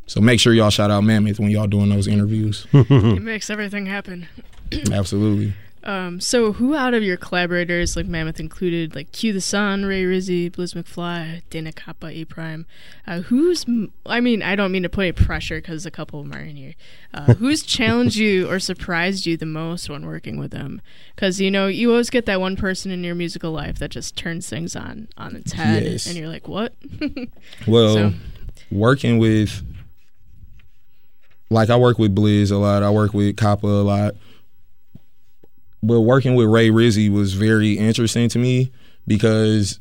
[0.07, 2.65] So make sure y'all shout out Mammoth when y'all doing those interviews.
[2.73, 4.27] it makes everything happen.
[4.91, 5.53] Absolutely.
[5.85, 10.03] Um, so who out of your collaborators, like Mammoth included, like Q the Sun, Ray
[10.03, 12.65] Rizzy, Blizz McFly, Dana Kappa, A Prime,
[13.05, 13.65] uh, who's,
[14.05, 16.43] I mean, I don't mean to put any pressure because a couple of them are
[16.43, 16.73] in here.
[17.13, 20.81] Uh, who's challenged you or surprised you the most when working with them?
[21.15, 24.15] Because, you know, you always get that one person in your musical life that just
[24.17, 25.83] turns things on, on its head.
[25.83, 26.07] Yes.
[26.07, 26.73] And you're like, what?
[27.67, 28.13] Well, So-
[28.71, 29.61] working with
[31.49, 32.81] like I work with Blizz a lot.
[32.83, 34.15] I work with Kappa a lot.
[35.85, 38.71] But working with Ray Rizzy was very interesting to me
[39.07, 39.79] because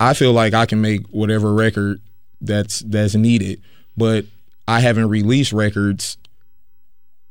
[0.00, 2.00] I feel like I can make whatever record
[2.40, 3.62] that's that's needed.
[3.96, 4.24] But
[4.66, 6.16] I haven't released records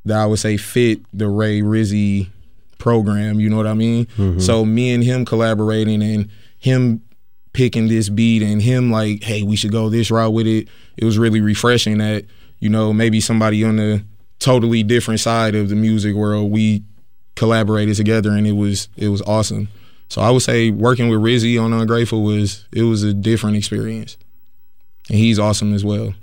[0.05, 2.29] that I would say fit the Ray Rizzy
[2.77, 3.39] program.
[3.39, 4.05] You know what I mean?
[4.17, 4.39] Mm-hmm.
[4.39, 7.01] So me and him collaborating and him
[7.53, 10.67] picking this beat and him like, hey, we should go this route with it.
[10.97, 12.25] It was really refreshing that
[12.59, 14.03] you know maybe somebody on the
[14.39, 16.83] totally different side of the music world we
[17.35, 19.69] collaborated together and it was it was awesome.
[20.09, 24.17] So I would say working with Rizzy on Ungrateful was it was a different experience,
[25.09, 26.13] and he's awesome as well.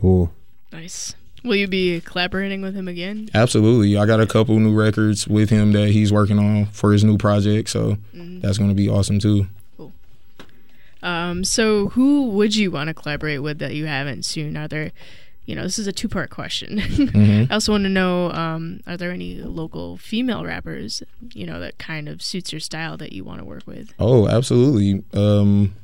[0.00, 0.30] Cool.
[0.72, 1.14] Nice.
[1.42, 3.30] Will you be collaborating with him again?
[3.32, 7.04] Absolutely, I got a couple new records with him that he's working on for his
[7.04, 9.46] new project, so that's going to be awesome too.
[11.02, 14.56] Um, so who would you want to collaborate with that you haven't soon?
[14.56, 14.90] Are there,
[15.46, 16.80] you know, this is a two part question.
[17.50, 21.78] I also want to know, um, are there any local female rappers, you know, that
[21.78, 23.94] kind of suits your style that you want to work with?
[23.98, 25.04] Oh, absolutely.
[25.14, 25.74] Um,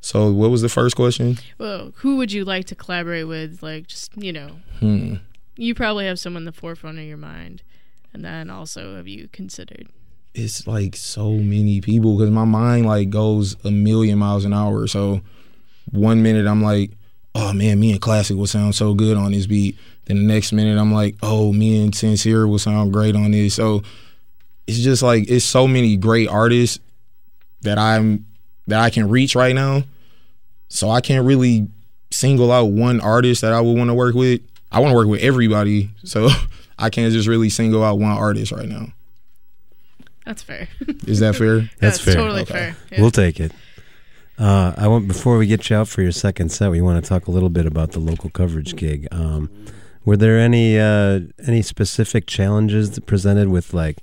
[0.00, 1.38] so what was the first question?
[1.58, 3.62] Well, who would you like to collaborate with?
[3.62, 5.16] Like, just you know, Hmm.
[5.56, 7.62] you probably have someone in the forefront of your mind,
[8.14, 9.88] and then also have you considered?
[10.34, 14.86] it's like so many people because my mind like goes a million miles an hour.
[14.86, 15.20] So
[15.90, 16.92] one minute I'm like,
[17.34, 19.76] oh man, me and Classic will sound so good on this beat.
[20.06, 23.54] Then the next minute I'm like, oh, me and Sincere will sound great on this.
[23.54, 23.82] So
[24.66, 26.78] it's just like it's so many great artists
[27.62, 28.26] that I'm
[28.66, 29.84] that I can reach right now.
[30.68, 31.68] So I can't really
[32.10, 34.40] single out one artist that I would want to work with.
[34.70, 35.90] I want to work with everybody.
[36.04, 36.28] So
[36.78, 38.88] I can't just really single out one artist right now.
[40.26, 40.68] That's fair.
[41.06, 41.60] Is that fair?
[41.60, 42.14] That's That's fair.
[42.16, 42.52] totally Okay.
[42.52, 42.76] fair.
[42.92, 43.00] Yeah.
[43.00, 43.52] We'll take it.
[44.38, 47.08] Uh, I want before we get you out for your second set, we want to
[47.08, 49.08] talk a little bit about the local coverage gig.
[49.10, 49.50] Um,
[50.04, 53.98] were there any uh, any specific challenges presented with like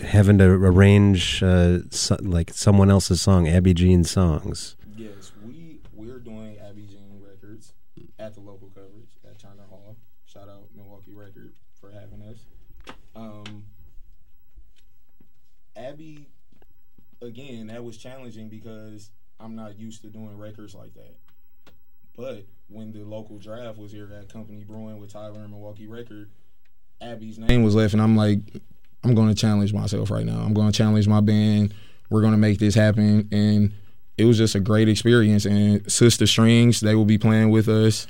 [0.00, 4.74] having to arrange uh, so, like someone else's song, Abby Jeanne's songs?
[4.96, 7.74] Yes, we we're doing Abby Jeanne Records
[8.18, 9.96] at the local coverage at Turner Hall.
[10.26, 12.38] Shout out Milwaukee Record for having us.
[13.14, 13.66] Um,
[15.76, 16.26] Abby,
[17.22, 21.16] again, that was challenging because I'm not used to doing records like that.
[22.16, 26.30] But when the local draft was here at Company Brewing with Tyler and Milwaukee Record,
[27.00, 28.40] Abby's name was left, and I'm like,
[29.04, 30.40] I'm going to challenge myself right now.
[30.40, 31.72] I'm going to challenge my band.
[32.10, 33.72] We're going to make this happen, and
[34.16, 35.44] it was just a great experience.
[35.44, 38.08] And Sister Strings, they will be playing with us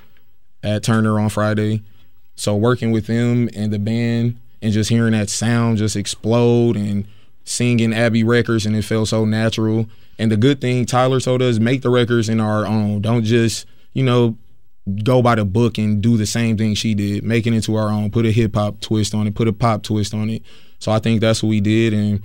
[0.63, 1.83] at Turner on Friday.
[2.35, 7.07] So working with them and the band and just hearing that sound just explode and
[7.49, 9.87] singing Abby records and it felt so natural.
[10.19, 13.01] And the good thing Tyler told us make the records in our own.
[13.01, 14.37] Don't just, you know,
[15.03, 17.25] go by the book and do the same thing she did.
[17.25, 18.11] Make it into our own.
[18.11, 20.43] Put a hip hop twist on it, put a pop twist on it.
[20.79, 22.23] So I think that's what we did and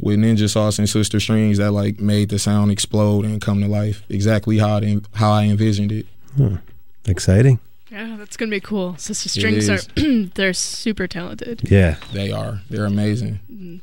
[0.00, 3.68] with Ninja Sauce and Sister Strings that like made the sound explode and come to
[3.68, 6.06] life exactly how it, how I envisioned it.
[6.36, 6.56] Hmm.
[7.06, 7.60] Exciting.
[7.90, 8.96] Yeah, that's gonna be cool.
[8.96, 9.80] Sister Strings are
[10.34, 11.60] they're super talented.
[11.70, 11.96] Yeah.
[12.12, 12.62] They are.
[12.70, 13.40] They're amazing.
[13.52, 13.76] Mm-hmm.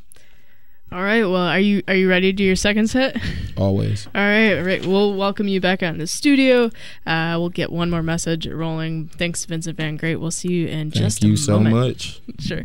[0.92, 3.16] All right, well, are you are you ready to do your second set?
[3.56, 4.06] Always.
[4.12, 4.84] All right, all right.
[4.84, 6.70] We'll welcome you back out in the studio.
[7.06, 9.06] Uh, we'll get one more message rolling.
[9.08, 10.16] Thanks, Vincent Van Great.
[10.16, 11.74] We'll see you in Thank just Thank you a so moment.
[11.76, 12.20] much.
[12.40, 12.64] Sure.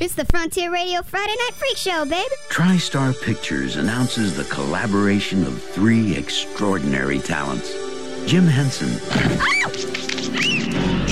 [0.00, 2.24] It's the Frontier Radio Friday Night Freak Show, baby.
[2.50, 7.74] TriStar Pictures announces the collaboration of three extraordinary talents
[8.26, 8.88] Jim Henson,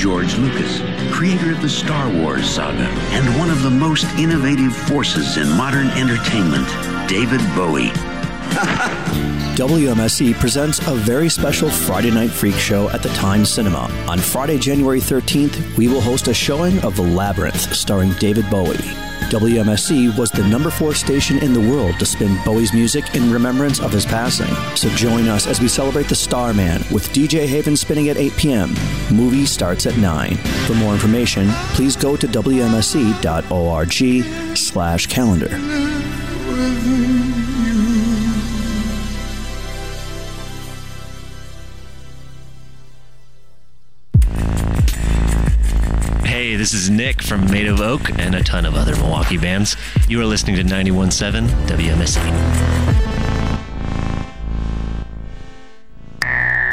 [0.07, 5.37] George Lucas, creator of the Star Wars saga, and one of the most innovative forces
[5.37, 6.65] in modern entertainment,
[7.09, 7.89] David Bowie.
[9.57, 13.91] WMSE presents a very special Friday Night Freak Show at the Times Cinema.
[14.07, 19.06] On Friday, January 13th, we will host a showing of The Labyrinth starring David Bowie.
[19.31, 23.81] WMSE was the number four station in the world to spin Bowie's music in remembrance
[23.81, 24.55] of his passing.
[24.77, 28.75] So join us as we celebrate the Starman with DJ Haven spinning at 8 p.m.
[29.13, 30.37] Movie starts at 9.
[30.67, 33.93] For more information, please go to WMSE.org
[34.57, 35.59] slash calendar.
[46.67, 49.77] This is Nick from Made of Oak and a ton of other Milwaukee bands.
[50.09, 52.27] You are listening to 91.7 WMSE.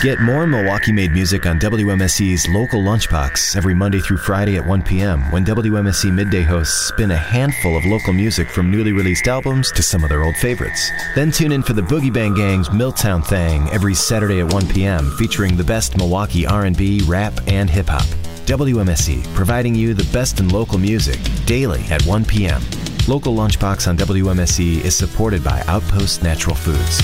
[0.01, 4.81] Get more Milwaukee made music on WMSE's local lunchbox every Monday through Friday at 1
[4.81, 5.31] p.m.
[5.31, 9.83] when WMSE midday hosts spin a handful of local music from newly released albums to
[9.83, 10.89] some of their old favorites.
[11.13, 15.11] Then tune in for the Boogie Bang Gang's Milltown Thing every Saturday at 1 p.m.
[15.19, 18.22] featuring the best Milwaukee R&B, rap, and hip hop.
[18.45, 22.61] WMSE, providing you the best in local music daily at 1 p.m.
[23.07, 27.01] Local Lunchbox on WMSE is supported by Outpost Natural Foods.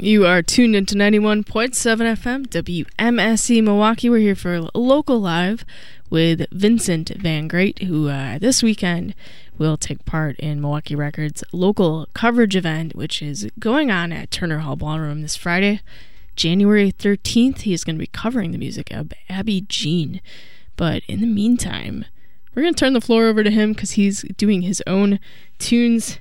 [0.00, 4.08] You are tuned into 91.7 FM, WMSE Milwaukee.
[4.08, 5.64] We're here for Local Live
[6.08, 9.16] with Vincent Van Great, who uh, this weekend
[9.58, 14.58] will take part in Milwaukee Records' local coverage event, which is going on at Turner
[14.58, 15.80] Hall Ballroom this Friday,
[16.38, 17.62] January 13th.
[17.62, 20.22] He is going to be covering the music of Abby Jeanne.
[20.76, 22.04] But in the meantime,
[22.54, 25.20] we're going to turn the floor over to him because he's doing his own
[25.58, 26.20] tunes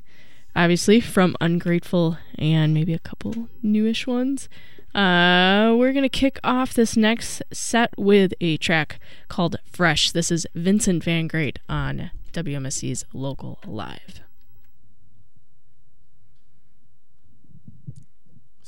[0.57, 4.49] obviously from Ungrateful and maybe a couple newish ones.
[4.95, 10.47] Uh, we're gonna kick off this next set with a track called "Fresh." This is
[10.55, 14.26] Vincent Van Great on WMSE's Local Live.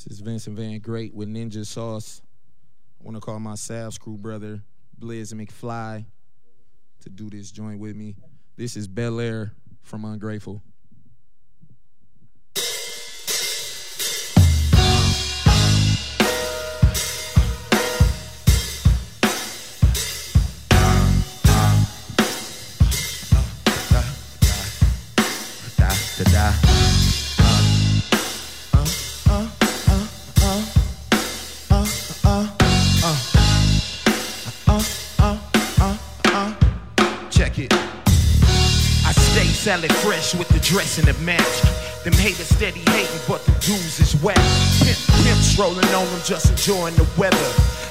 [0.06, 2.22] This is Vincent Van Great with Ninja Sauce.
[3.02, 4.64] I want to call my Savs crew brother
[4.98, 6.06] Blizz McFly
[7.02, 8.16] to do this joint with me.
[8.56, 10.62] This is Bel Air from Ungrateful.
[39.70, 41.62] Stay salad fresh with the dressing that match.
[42.02, 44.42] Them haters steady hating, but the dudes is wet.
[44.82, 47.38] Pimp, pimps rolling on them, just enjoying the weather.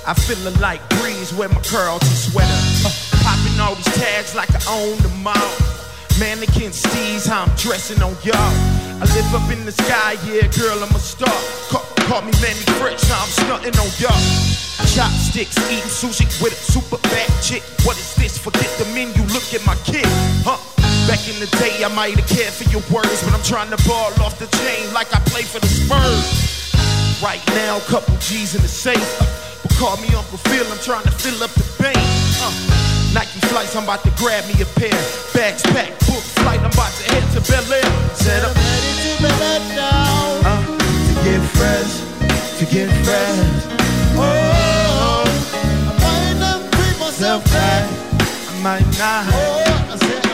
[0.03, 2.51] I feelin' like breeze with my Carlton sweater.
[2.83, 2.91] Uh,
[3.23, 5.55] popping all these tags like I own them all.
[6.19, 8.55] Mannequin steez, how I'm dressing on y'all.
[8.99, 11.39] I live up in the sky, yeah, girl, I'm a star.
[11.71, 14.19] Call, call me Mannie Fresh, how I'm stunting on y'all.
[14.99, 17.63] Chopsticks, eating sushi with a super bad chick.
[17.87, 18.35] What is this?
[18.37, 20.11] Forget the menu, look at my kid,
[20.43, 20.59] huh?
[21.09, 23.81] Back in the day, I might have cared for your words, but I'm trying to
[23.89, 26.21] ball off the chain like I play for the Spurs.
[27.25, 29.09] Right now, couple G's in the safe.
[29.65, 31.97] But call me Uncle Phil, I'm trying to fill up the bank.
[32.45, 32.53] Uh,
[33.17, 34.93] Nike flights, I'm about to grab me a pair.
[35.33, 37.89] Bags packed, book flight, I'm about to head to Bel Air.
[38.13, 40.45] Said I'm ready to Bel now.
[40.45, 42.05] Uh, to get fresh,
[42.61, 43.65] to get fresh.
[44.21, 47.89] Oh, I might not bring myself back.
[48.21, 49.25] I might not.
[49.33, 50.28] Oh, I said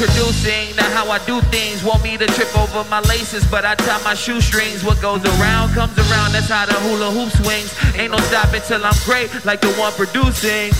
[0.00, 1.84] Introducing to how I do things.
[1.84, 4.82] Want me to trip over my laces, but I tie my shoestrings.
[4.82, 6.32] What goes around comes around.
[6.32, 7.68] That's how the hula hoop swings.
[8.00, 10.72] Ain't no stopping till I'm great, like the one producing.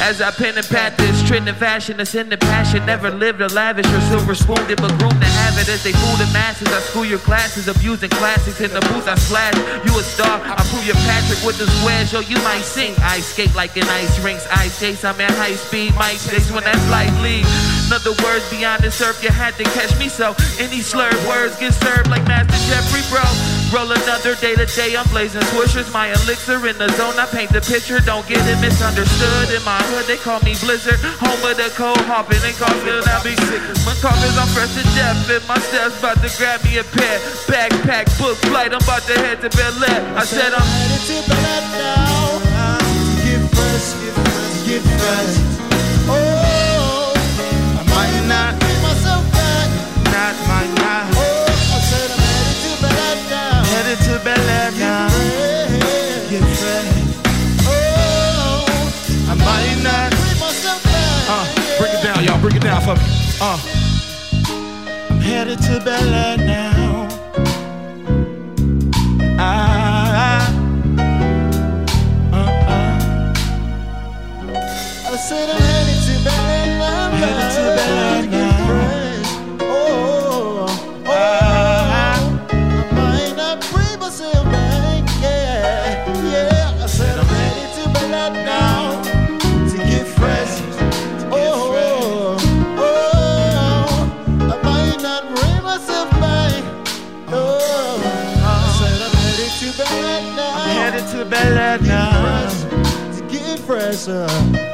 [0.00, 2.86] As I pen and pat this trend in fashion that's in the passion.
[2.86, 6.16] Never lived a lavish or silver spooned but groomed to have it as they fool
[6.16, 6.68] the masses.
[6.68, 9.06] I school your classes, abusing classics in the booth.
[9.06, 10.40] I splash you a star.
[10.40, 12.14] I prove your Patrick with the squares.
[12.14, 12.94] Yo, you might sing.
[13.00, 14.46] I skate like an ice rinks.
[14.48, 15.92] Ice chase, I'm at high speed.
[15.96, 17.77] Mike chase when that flight leaves.
[17.88, 20.12] In other words, beyond the surf, you had to catch me.
[20.12, 23.24] So any slurred words get served like Master Jeffrey, bro.
[23.72, 25.88] Roll another day to day, I'm blazing swishers.
[25.88, 27.96] My elixir in the zone, I paint the picture.
[28.04, 29.56] Don't get it misunderstood.
[29.56, 31.00] In my hood, they call me Blizzard.
[31.24, 33.08] Home of the cold hopping and coughing.
[33.08, 33.64] I be sick.
[33.88, 35.24] My coffins, I'm fresh to death.
[35.32, 37.16] And my steps about to grab me a pair.
[37.48, 40.04] Backpack, book flight, I'm about to head to Bel Air.
[40.12, 41.64] I said I'm headed to Bel Air
[42.52, 42.84] now.
[43.24, 45.67] Get fresh, get fresh, get fresh.
[50.28, 51.08] Not, might not.
[51.16, 53.64] Oh, I said I'm headed to Bel Air now.
[53.64, 55.08] Headed to Bel Air now.
[56.28, 56.92] Get fresh.
[57.64, 58.68] Oh,
[59.26, 60.12] I might not.
[61.30, 61.44] Uh,
[61.78, 62.38] break it down, y'all.
[62.42, 63.00] Break it down for me.
[63.40, 63.58] Uh,
[65.08, 67.08] I'm headed to Bel Air now.
[69.38, 70.52] Ah,
[72.34, 73.00] uh, uh.
[75.10, 75.57] I said
[103.90, 104.26] Oh,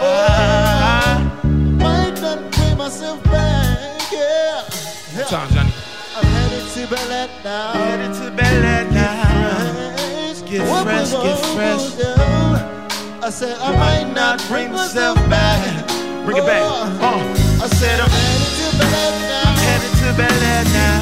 [0.03, 1.31] I
[1.79, 4.11] might not bring myself back.
[4.11, 4.67] Yeah.
[5.15, 5.25] yeah.
[5.27, 5.73] Time, Johnny.
[6.17, 7.73] I'm headed to Bel now.
[7.75, 10.35] Headed to Bel now.
[10.51, 11.95] Get fresh, get fresh.
[11.95, 13.23] Get fresh.
[13.23, 15.87] I said I might not bring myself back.
[16.25, 16.65] Bring it back.
[16.65, 17.62] Uh.
[17.62, 19.43] I said I'm headed to Bel now.
[19.47, 20.99] I'm headed to Bel now.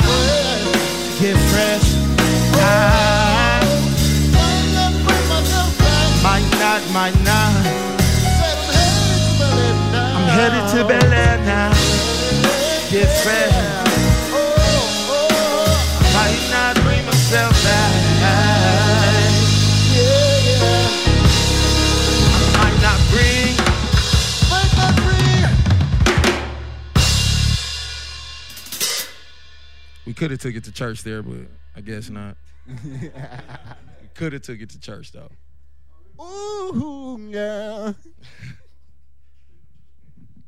[1.19, 1.87] Get fresh.
[2.61, 3.63] I
[6.23, 7.52] might not, might not
[10.43, 11.71] headed to Bel Air now.
[12.91, 13.53] Different.
[15.95, 17.93] I might not bring myself back.
[30.05, 32.37] We could have took it to church there, but I guess not.
[32.85, 35.31] we could have took it to church though.
[36.21, 37.93] Ooh, yeah.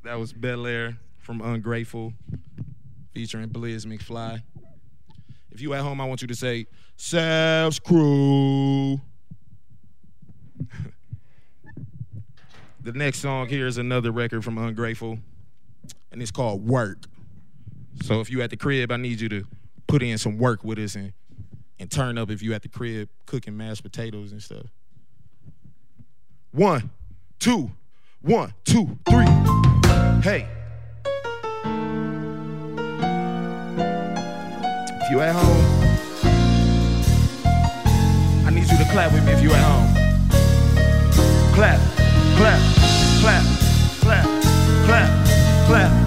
[0.05, 2.13] That was Bel Air from Ungrateful
[3.15, 4.43] featuring Blizz McFly.
[5.51, 9.01] If you at home, I want you to say, Sav's Crew.
[12.83, 15.17] the next song here is another record from Ungrateful,
[16.13, 17.07] and it's called Work.
[18.03, 19.47] So if you at the crib, I need you to
[19.87, 21.15] put in some work with us and,
[21.79, 24.67] and turn up if you at the crib cooking mashed potatoes and stuff.
[26.53, 26.91] One,
[27.39, 27.71] two,
[28.21, 29.74] one, two, three.
[30.25, 30.47] Hey.
[35.03, 35.65] If you at home,
[38.47, 39.93] I need you to clap with me if you at home.
[41.55, 41.79] Clap,
[42.39, 42.59] clap,
[43.21, 43.45] clap,
[44.01, 44.25] clap,
[44.87, 45.11] clap,
[45.67, 46.04] clap.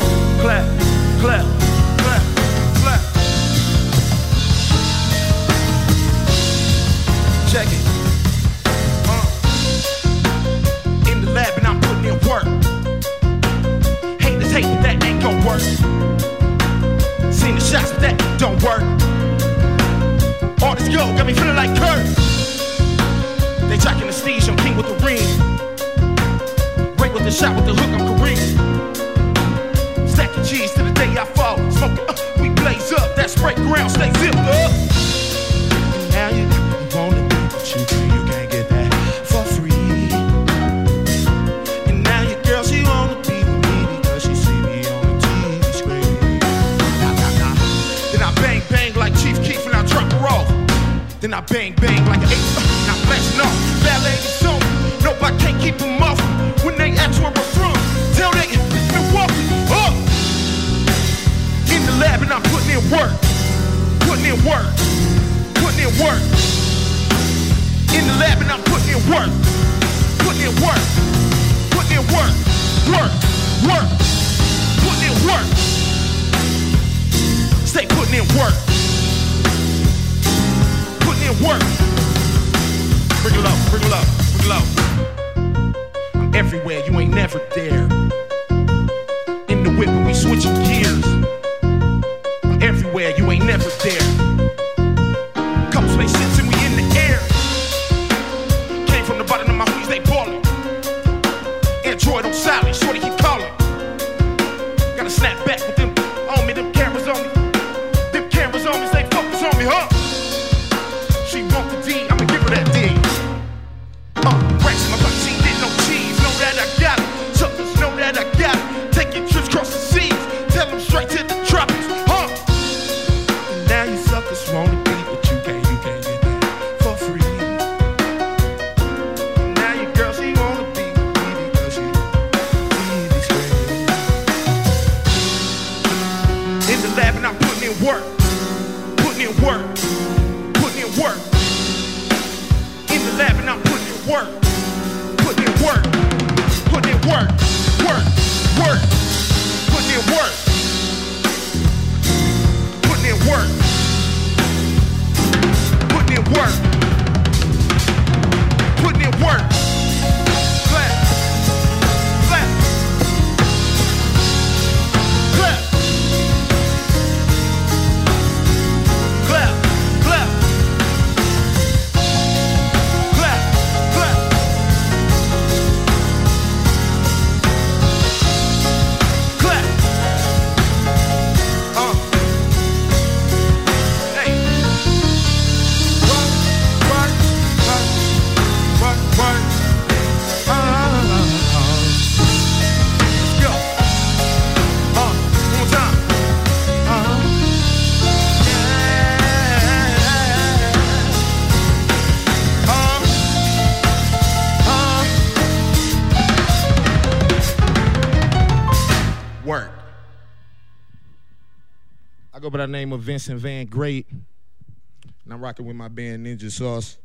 [213.08, 214.06] Vincent Van Great.
[214.12, 216.98] And I'm rocking with my band Ninja Sauce.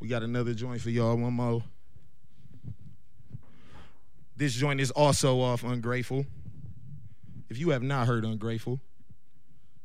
[0.00, 1.62] We got another joint for y'all, one more.
[4.38, 6.24] This joint is also off Ungrateful.
[7.50, 8.80] If you have not heard Ungrateful,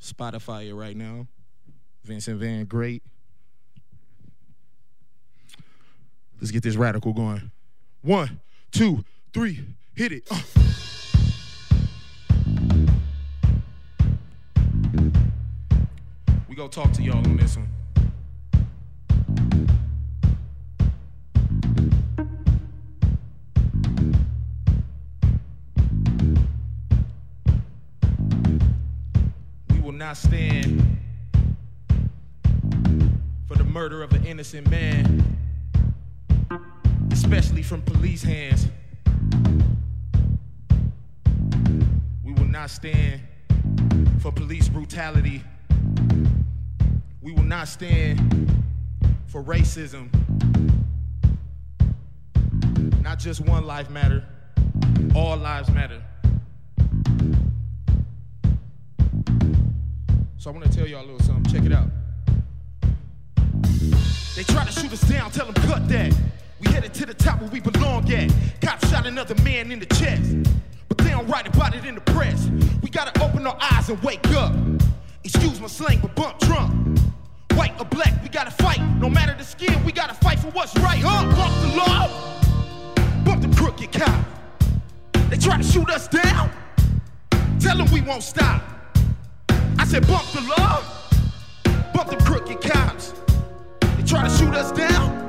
[0.02, 1.28] Spotify it right now.
[2.06, 3.04] Vincent Van Great.
[6.40, 7.52] Let's get this radical going.
[8.02, 8.40] One,
[8.72, 9.04] two,
[9.34, 9.60] three,
[9.94, 10.24] hit it.
[10.32, 10.63] Uh.
[16.64, 17.68] Gonna talk to y'all on this one.
[29.72, 30.82] We will not stand
[33.46, 35.38] for the murder of an innocent man,
[37.12, 38.68] especially from police hands.
[42.24, 43.20] We will not stand
[44.22, 45.44] for police brutality.
[47.24, 48.20] We will not stand
[49.28, 50.10] for racism.
[53.02, 54.26] Not just one life matter,
[55.16, 56.04] all lives matter.
[60.38, 61.54] So I want to tell y'all a little something.
[61.54, 61.88] Check it out.
[64.36, 66.14] They try to shoot us down, tell them cut that.
[66.60, 68.34] We headed to the top where we belong at.
[68.60, 70.36] Cops shot another man in the chest.
[70.90, 72.50] But they don't write about it in the press.
[72.82, 74.54] We gotta open our eyes and wake up.
[75.24, 76.93] Excuse my slang, but bump Trump.
[77.56, 78.82] White or black, we gotta fight.
[79.00, 81.00] No matter the skin, we gotta fight for what's right.
[81.00, 81.24] Huh?
[81.36, 84.26] Bump the law, bump the crooked cop.
[85.30, 86.52] They try to shoot us down.
[87.60, 88.62] Tell them we won't stop.
[89.78, 90.84] I said bump the law,
[91.94, 93.14] bump the crooked cops.
[93.98, 95.22] They try to shoot us down.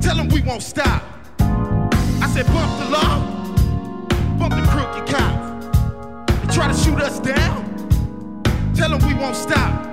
[0.00, 1.02] Tell them we won't stop.
[1.38, 3.20] I said bump the law,
[4.38, 6.46] bump the crooked cops.
[6.46, 7.64] They try to shoot us down.
[8.74, 9.89] Tell them we won't stop.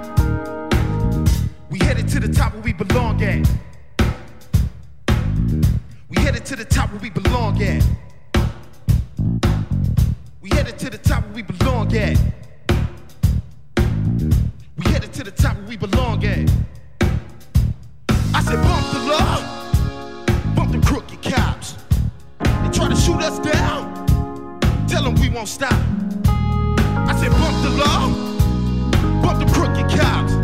[1.79, 3.47] We headed to the top where we belong at.
[6.09, 7.85] We headed to the top where we belong at.
[10.41, 12.17] We headed to the top where we belong at.
[14.75, 16.49] We headed to the top where we belong at.
[18.33, 21.75] I said bump the law, bump the crooked cops.
[22.39, 24.07] They try to shoot us down.
[24.87, 25.79] Tell them we won't stop.
[26.25, 30.36] I said bump the law, bump the crooked cops.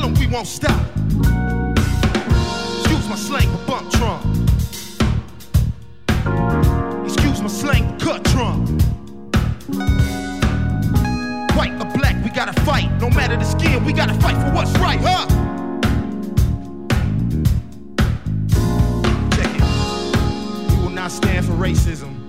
[0.00, 0.80] Tell them we won't stop.
[2.78, 4.24] Excuse my slang, but bump Trump.
[7.04, 8.70] Excuse my slang, but cut Trump.
[11.54, 12.90] White or black, we gotta fight.
[12.98, 15.26] No matter the skin, we gotta fight for what's right, huh?
[19.36, 19.62] Check it.
[20.70, 22.19] We will not stand for racism.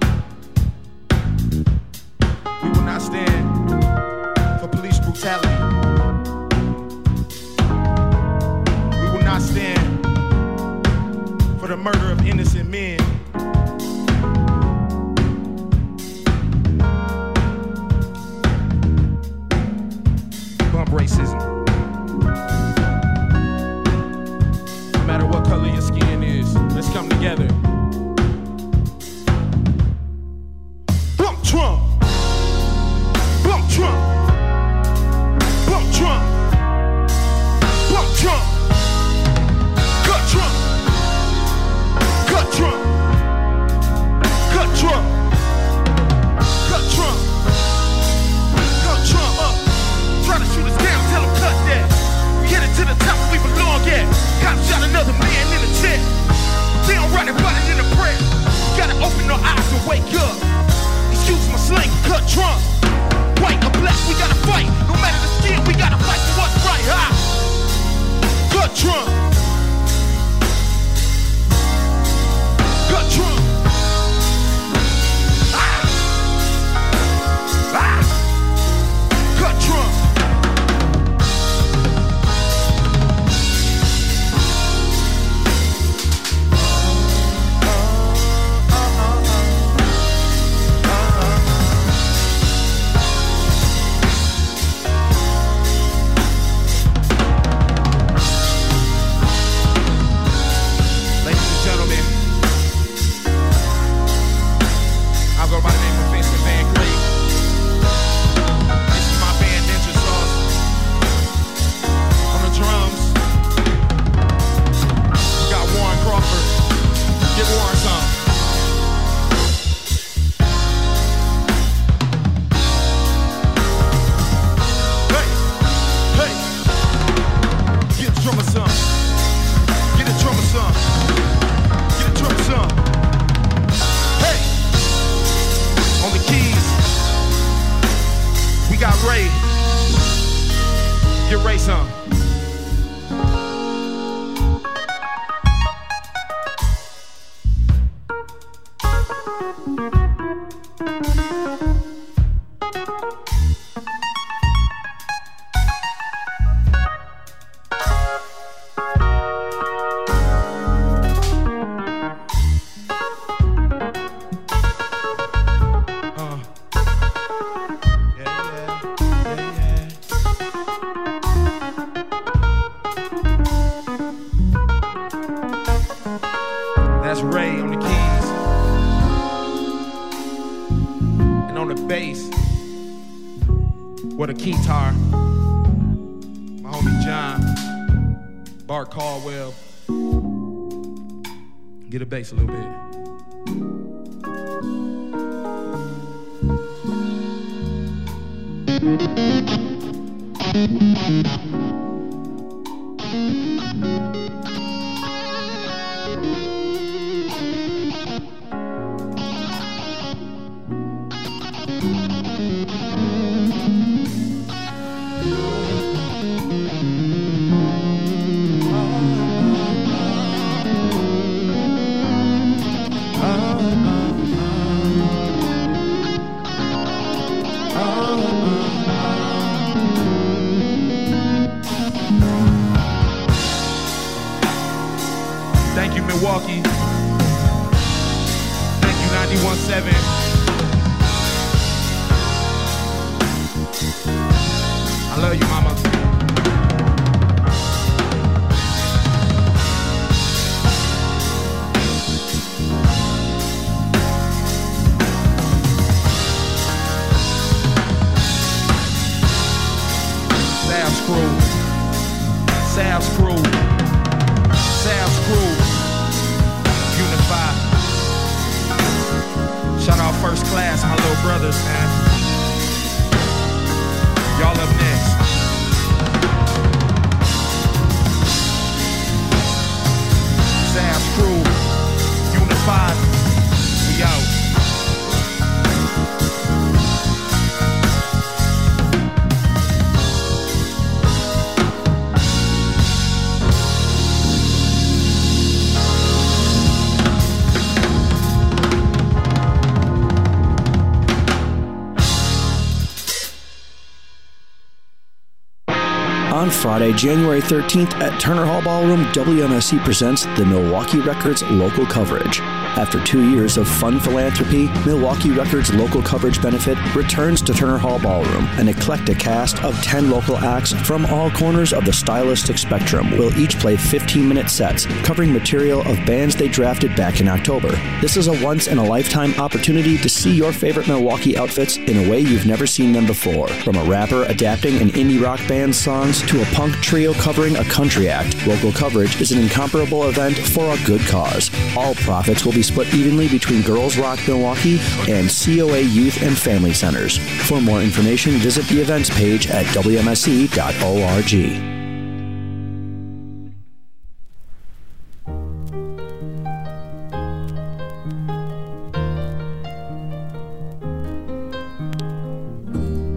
[306.93, 312.41] January 13th at Turner Hall Ballroom, WMSE presents the Milwaukee Records local coverage.
[312.77, 317.99] After two years of fun philanthropy, Milwaukee Records local coverage benefit returns to Turner Hall
[317.99, 318.45] Ballroom.
[318.57, 323.37] An eclectic cast of 10 local acts from all corners of the stylistic spectrum will
[323.37, 327.71] each play 15 minute sets covering material of bands they drafted back in October.
[327.99, 332.05] This is a once in a lifetime opportunity to see your favorite Milwaukee outfits in
[332.05, 333.49] a way you've never seen them before.
[333.49, 337.65] From a rapper adapting an indie rock band's songs to a punk trio covering a
[337.65, 341.51] country act, local coverage is an incomparable event for a good cause.
[341.75, 346.73] All profits will be split evenly between Girls Rock Milwaukee and COA Youth and Family
[346.73, 347.17] Centers.
[347.47, 350.51] For more information, visit the events page at wmse.org.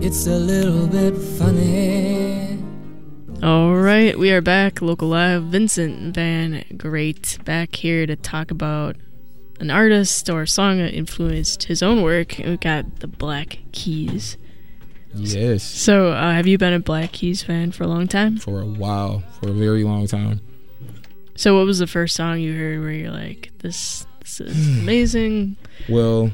[0.05, 2.63] It's a little bit funny.
[3.43, 4.81] All right, we are back.
[4.81, 5.43] Local Live.
[5.45, 8.97] Vincent Van Great back here to talk about
[9.61, 12.37] an artist or a song that influenced his own work.
[12.39, 14.37] We got the Black Keys.
[15.15, 15.63] Yes.
[15.63, 18.37] So, uh, have you been a Black Keys fan for a long time?
[18.39, 20.41] For a while, for a very long time.
[21.37, 25.57] So, what was the first song you heard where you're like, "This, this is amazing"?
[25.89, 26.33] Well,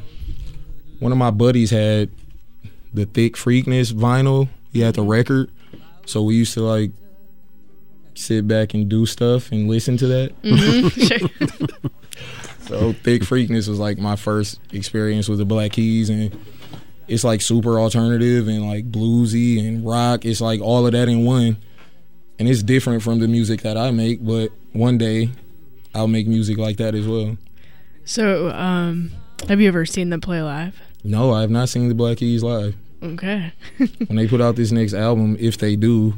[0.99, 2.09] one of my buddies had
[2.95, 4.49] the Thickfreakness vinyl.
[4.73, 5.51] He had the record,
[6.07, 6.91] so we used to like
[8.15, 10.33] sit back and do stuff and listen to that.
[10.43, 11.91] Mhm,
[12.63, 16.39] so Thickfreakness was like my first experience with the Black Keys, and
[17.09, 20.25] it's like super alternative and like bluesy and rock.
[20.25, 21.57] It's like all of that in one,
[22.39, 24.25] and it's different from the music that I make.
[24.25, 25.31] But one day,
[25.95, 27.37] I'll make music like that as well.
[28.05, 29.13] So, um,
[29.49, 30.81] have you ever seen them play live?
[31.03, 32.75] No, I have not seen the Black Keys live.
[33.03, 33.53] Okay.
[33.79, 36.15] when they put out this next album, if they do,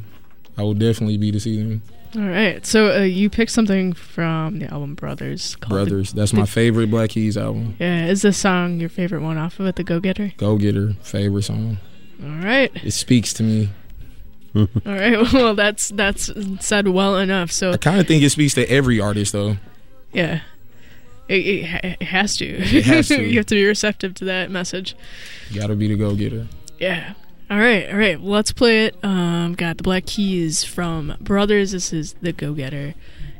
[0.57, 1.81] I will definitely be to see them.
[2.15, 2.63] All right.
[2.65, 5.55] So, uh, you picked something from the album Brothers.
[5.55, 6.13] Called the- Brothers.
[6.13, 7.75] That's the- my favorite Black Keys album.
[7.79, 10.33] Yeah, is this song your favorite one off of it, The Go Getter?
[10.37, 11.77] Go Getter, favorite song.
[12.23, 12.71] All right.
[12.83, 13.69] It speaks to me.
[14.55, 15.17] All right.
[15.33, 16.29] Well, that's that's
[16.63, 17.51] said well enough.
[17.51, 19.57] So, I kind of think it speaks to every artist though.
[20.11, 20.41] yeah.
[21.29, 22.45] It, it, it has to.
[22.45, 23.23] It has to.
[23.23, 24.93] you have to be receptive to that message.
[25.49, 26.47] You gotta be the go getter.
[26.79, 27.13] Yeah.
[27.53, 28.19] All right, all right.
[28.19, 28.97] Let's play it.
[29.03, 31.71] Um, got the Black Keys from Brothers.
[31.71, 32.95] This is the Go Getter,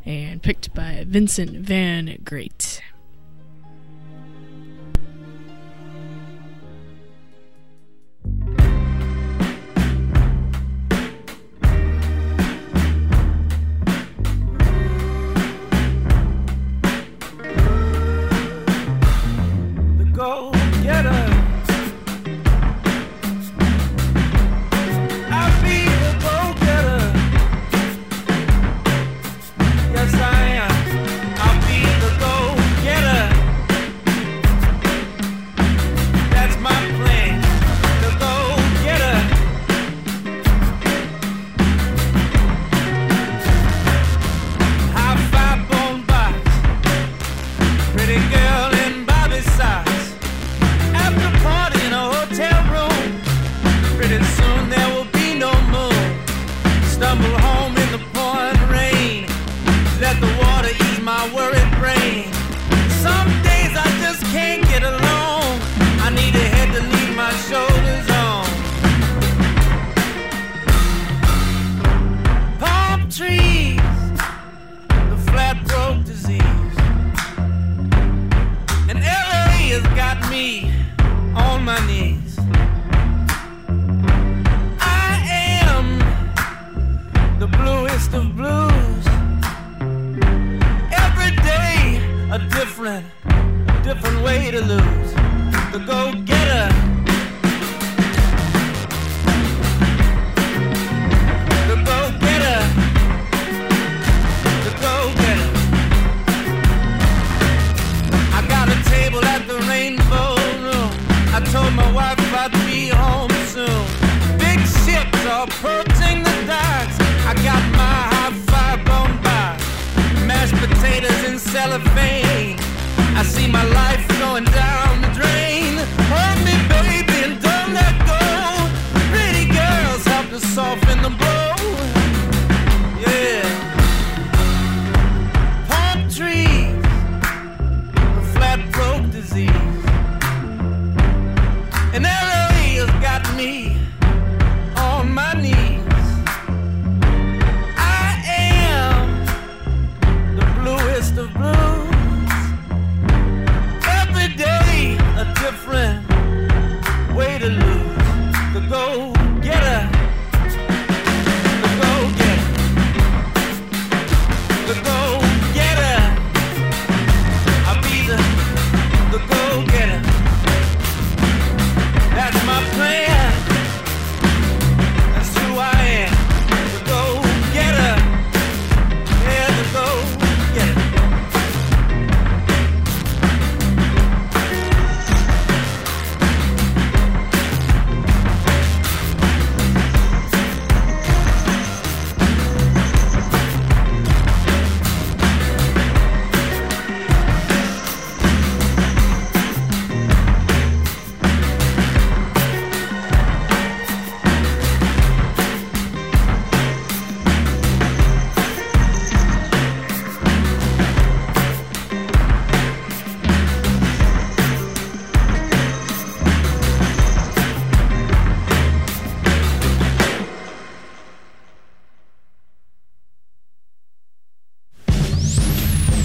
[0.05, 2.79] and picked by Vincent Van Great.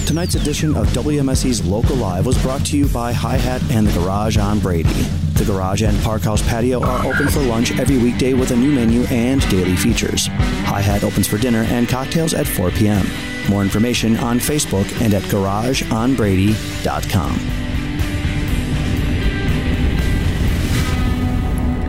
[0.08, 4.00] Tonight's edition of WMSE's Local Live was brought to you by Hi Hat and the
[4.00, 4.88] Garage on Brady.
[5.34, 8.72] The Garage and Park House patio are open for lunch every weekday with a new
[8.72, 10.28] menu and daily features.
[10.64, 13.06] Hi Hat opens for dinner and cocktails at 4 p.m.
[13.50, 17.34] More information on Facebook and at garageonbrady.com.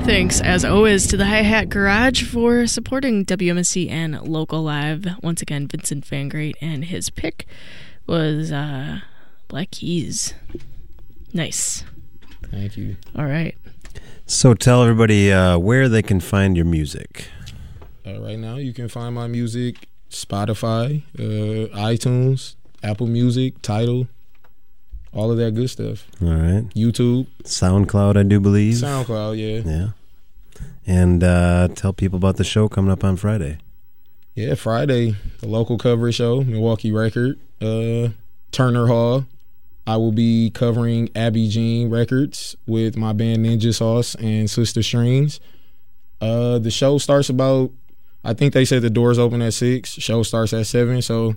[0.04, 5.08] Thanks, as always, to the Hi Hat Garage for supporting WMSE and Local Live.
[5.24, 7.48] Once again, Vincent Van Great, and his pick
[8.10, 9.00] was uh,
[9.48, 10.34] Black Keys.
[11.34, 11.84] Nice.
[12.50, 12.98] Thank you.
[13.16, 13.56] All right.
[14.26, 17.28] So tell everybody uh, where they can find your music.
[18.06, 24.08] Uh, right now, you can find my music Spotify, uh, iTunes, Apple Music, Tidal,
[25.14, 26.08] all of that good stuff.
[26.22, 26.64] All right.
[26.76, 28.76] YouTube, SoundCloud, I do believe.
[28.76, 29.72] SoundCloud, yeah.
[29.72, 29.90] Yeah.
[30.88, 33.60] And uh, tell people about the show coming up on Friday.
[34.34, 38.10] Yeah, Friday, the local coverage show, Milwaukee Record, uh,
[38.52, 39.26] Turner Hall,
[39.86, 45.40] I will be covering Abby Jeanne Records with my band Ninja Sauce and Sister Strings.
[46.22, 47.72] Uh, the show starts about,
[48.24, 49.92] I think they said the doors open at six.
[49.92, 51.36] Show starts at seven, so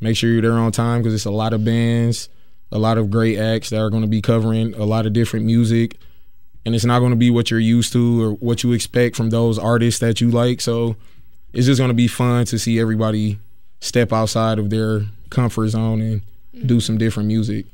[0.00, 2.28] make sure you're there on time because it's a lot of bands,
[2.72, 5.46] a lot of great acts that are going to be covering a lot of different
[5.46, 5.96] music,
[6.64, 9.30] and it's not going to be what you're used to or what you expect from
[9.30, 10.60] those artists that you like.
[10.60, 10.96] So
[11.52, 13.38] it's just going to be fun to see everybody
[13.80, 15.02] step outside of their
[15.32, 17.66] comfort zone and do some different music.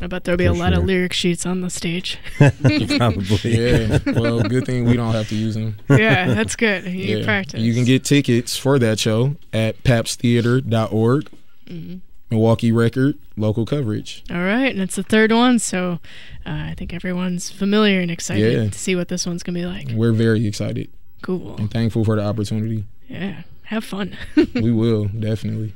[0.00, 2.18] I bet there'll be For a lot of lyric sheets on the stage.
[2.36, 3.38] Probably.
[3.44, 3.98] Yeah.
[4.14, 5.76] Well, good thing we don't have to use them.
[5.88, 6.84] Yeah, that's good.
[6.84, 7.60] You practice.
[7.60, 11.28] You can get tickets for that show at pabsttheater.org.
[11.66, 12.00] Mhm.
[12.30, 14.24] Milwaukee Record, local coverage.
[14.30, 16.00] All right, and it's the third one, so
[16.44, 18.68] uh, I think everyone's familiar and excited Yeah.
[18.68, 19.90] to see what this one's gonna be like.
[19.94, 20.88] We're very excited.
[21.22, 21.56] Cool.
[21.56, 22.84] And thankful for the opportunity.
[23.08, 24.16] Yeah, have fun.
[24.54, 25.72] we will, definitely.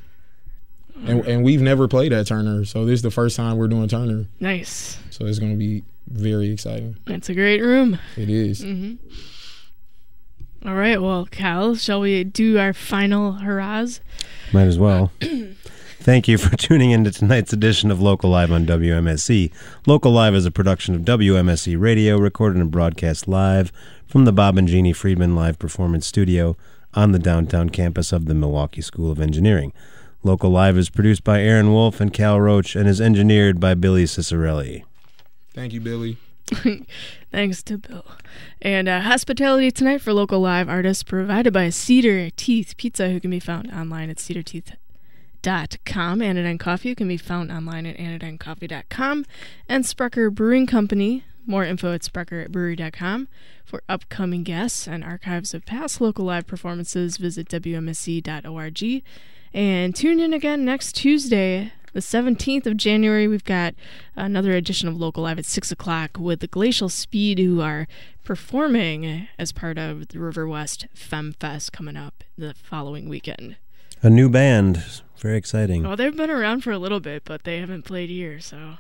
[1.07, 3.89] And, and we've never played at Turner, so this is the first time we're doing
[3.89, 4.27] Turner.
[4.39, 4.99] nice.
[5.11, 6.97] So it's going to be very exciting.
[7.07, 7.99] It's a great room.
[8.17, 8.63] It is.
[8.63, 8.95] hmm
[10.65, 14.01] All right, well, Cal, shall we do our final hurrahs?
[14.53, 15.11] Might as well.
[16.01, 19.53] Thank you for tuning in to tonight's edition of Local Live on WMSE.
[19.87, 23.71] Local Live is a production of WMSE Radio, recorded and broadcast live
[24.07, 26.57] from the Bob and Jeannie Friedman Live Performance Studio
[26.95, 29.73] on the downtown campus of the Milwaukee School of Engineering.
[30.23, 34.05] Local Live is produced by Aaron Wolf and Cal Roach and is engineered by Billy
[34.05, 34.85] Cicerelli.
[35.55, 36.19] Thank you, Billy.
[37.33, 38.05] Thanks to Bill.
[38.61, 43.31] And uh, hospitality tonight for local live artists provided by Cedar Teeth Pizza, who can
[43.31, 46.21] be found online at cedarteeth.com.
[46.21, 49.25] Anodyne Coffee can be found online at anodynecoffee.com.
[49.69, 53.29] And Sprecher Brewing Company, more info at sprecherbrewery.com.
[53.65, 59.03] For upcoming guests and archives of past local live performances, visit WMSE.org.
[59.53, 63.27] And tune in again next Tuesday, the 17th of January.
[63.27, 63.75] We've got
[64.15, 67.89] another edition of Local Live at 6 o'clock with the Glacial Speed, who are
[68.23, 73.57] performing as part of the River West Fem Fest coming up the following weekend.
[74.03, 74.85] A new band.
[75.19, 75.85] Very exciting.
[75.85, 78.75] Oh, they've been around for a little bit, but they haven't played here, so.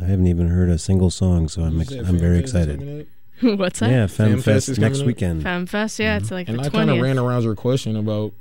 [0.00, 3.06] I haven't even heard a single song, so I'm, ex- I'm very excited.
[3.40, 3.90] What's that?
[3.90, 5.06] Yeah, Fem Fem Fest Fest is next coming up?
[5.06, 5.42] weekend.
[5.42, 6.56] Fem Fest, yeah, it's like mm-hmm.
[6.56, 8.32] And the I kind of ran around your question about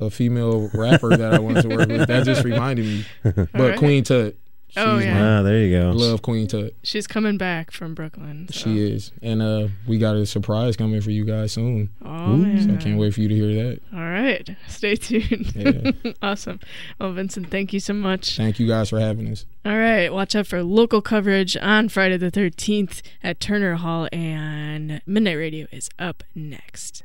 [0.00, 2.06] a female rapper that I wanted to work with.
[2.08, 3.04] That just reminded me.
[3.22, 3.78] But Alright.
[3.78, 4.36] Queen Tut.
[4.76, 5.14] Oh, yeah.
[5.14, 5.90] my- Ah, there you go.
[5.92, 6.74] Love Queen Tut.
[6.82, 8.48] She's coming back from Brooklyn.
[8.50, 8.60] so.
[8.60, 9.12] She is.
[9.22, 11.88] And uh, we got a surprise coming for you guys soon.
[12.04, 12.62] Oh, man.
[12.68, 13.80] So I can't wait for you to hear that.
[13.94, 14.48] All right.
[14.68, 15.52] Stay tuned.
[15.56, 16.12] Yeah.
[16.22, 16.60] awesome.
[17.00, 18.36] Well, Vincent, thank you so much.
[18.36, 19.46] Thank you guys for having us.
[19.64, 20.12] All right.
[20.12, 25.66] Watch out for local coverage on Friday the 13th at Turner Hall, and Midnight Radio
[25.72, 27.04] is up next.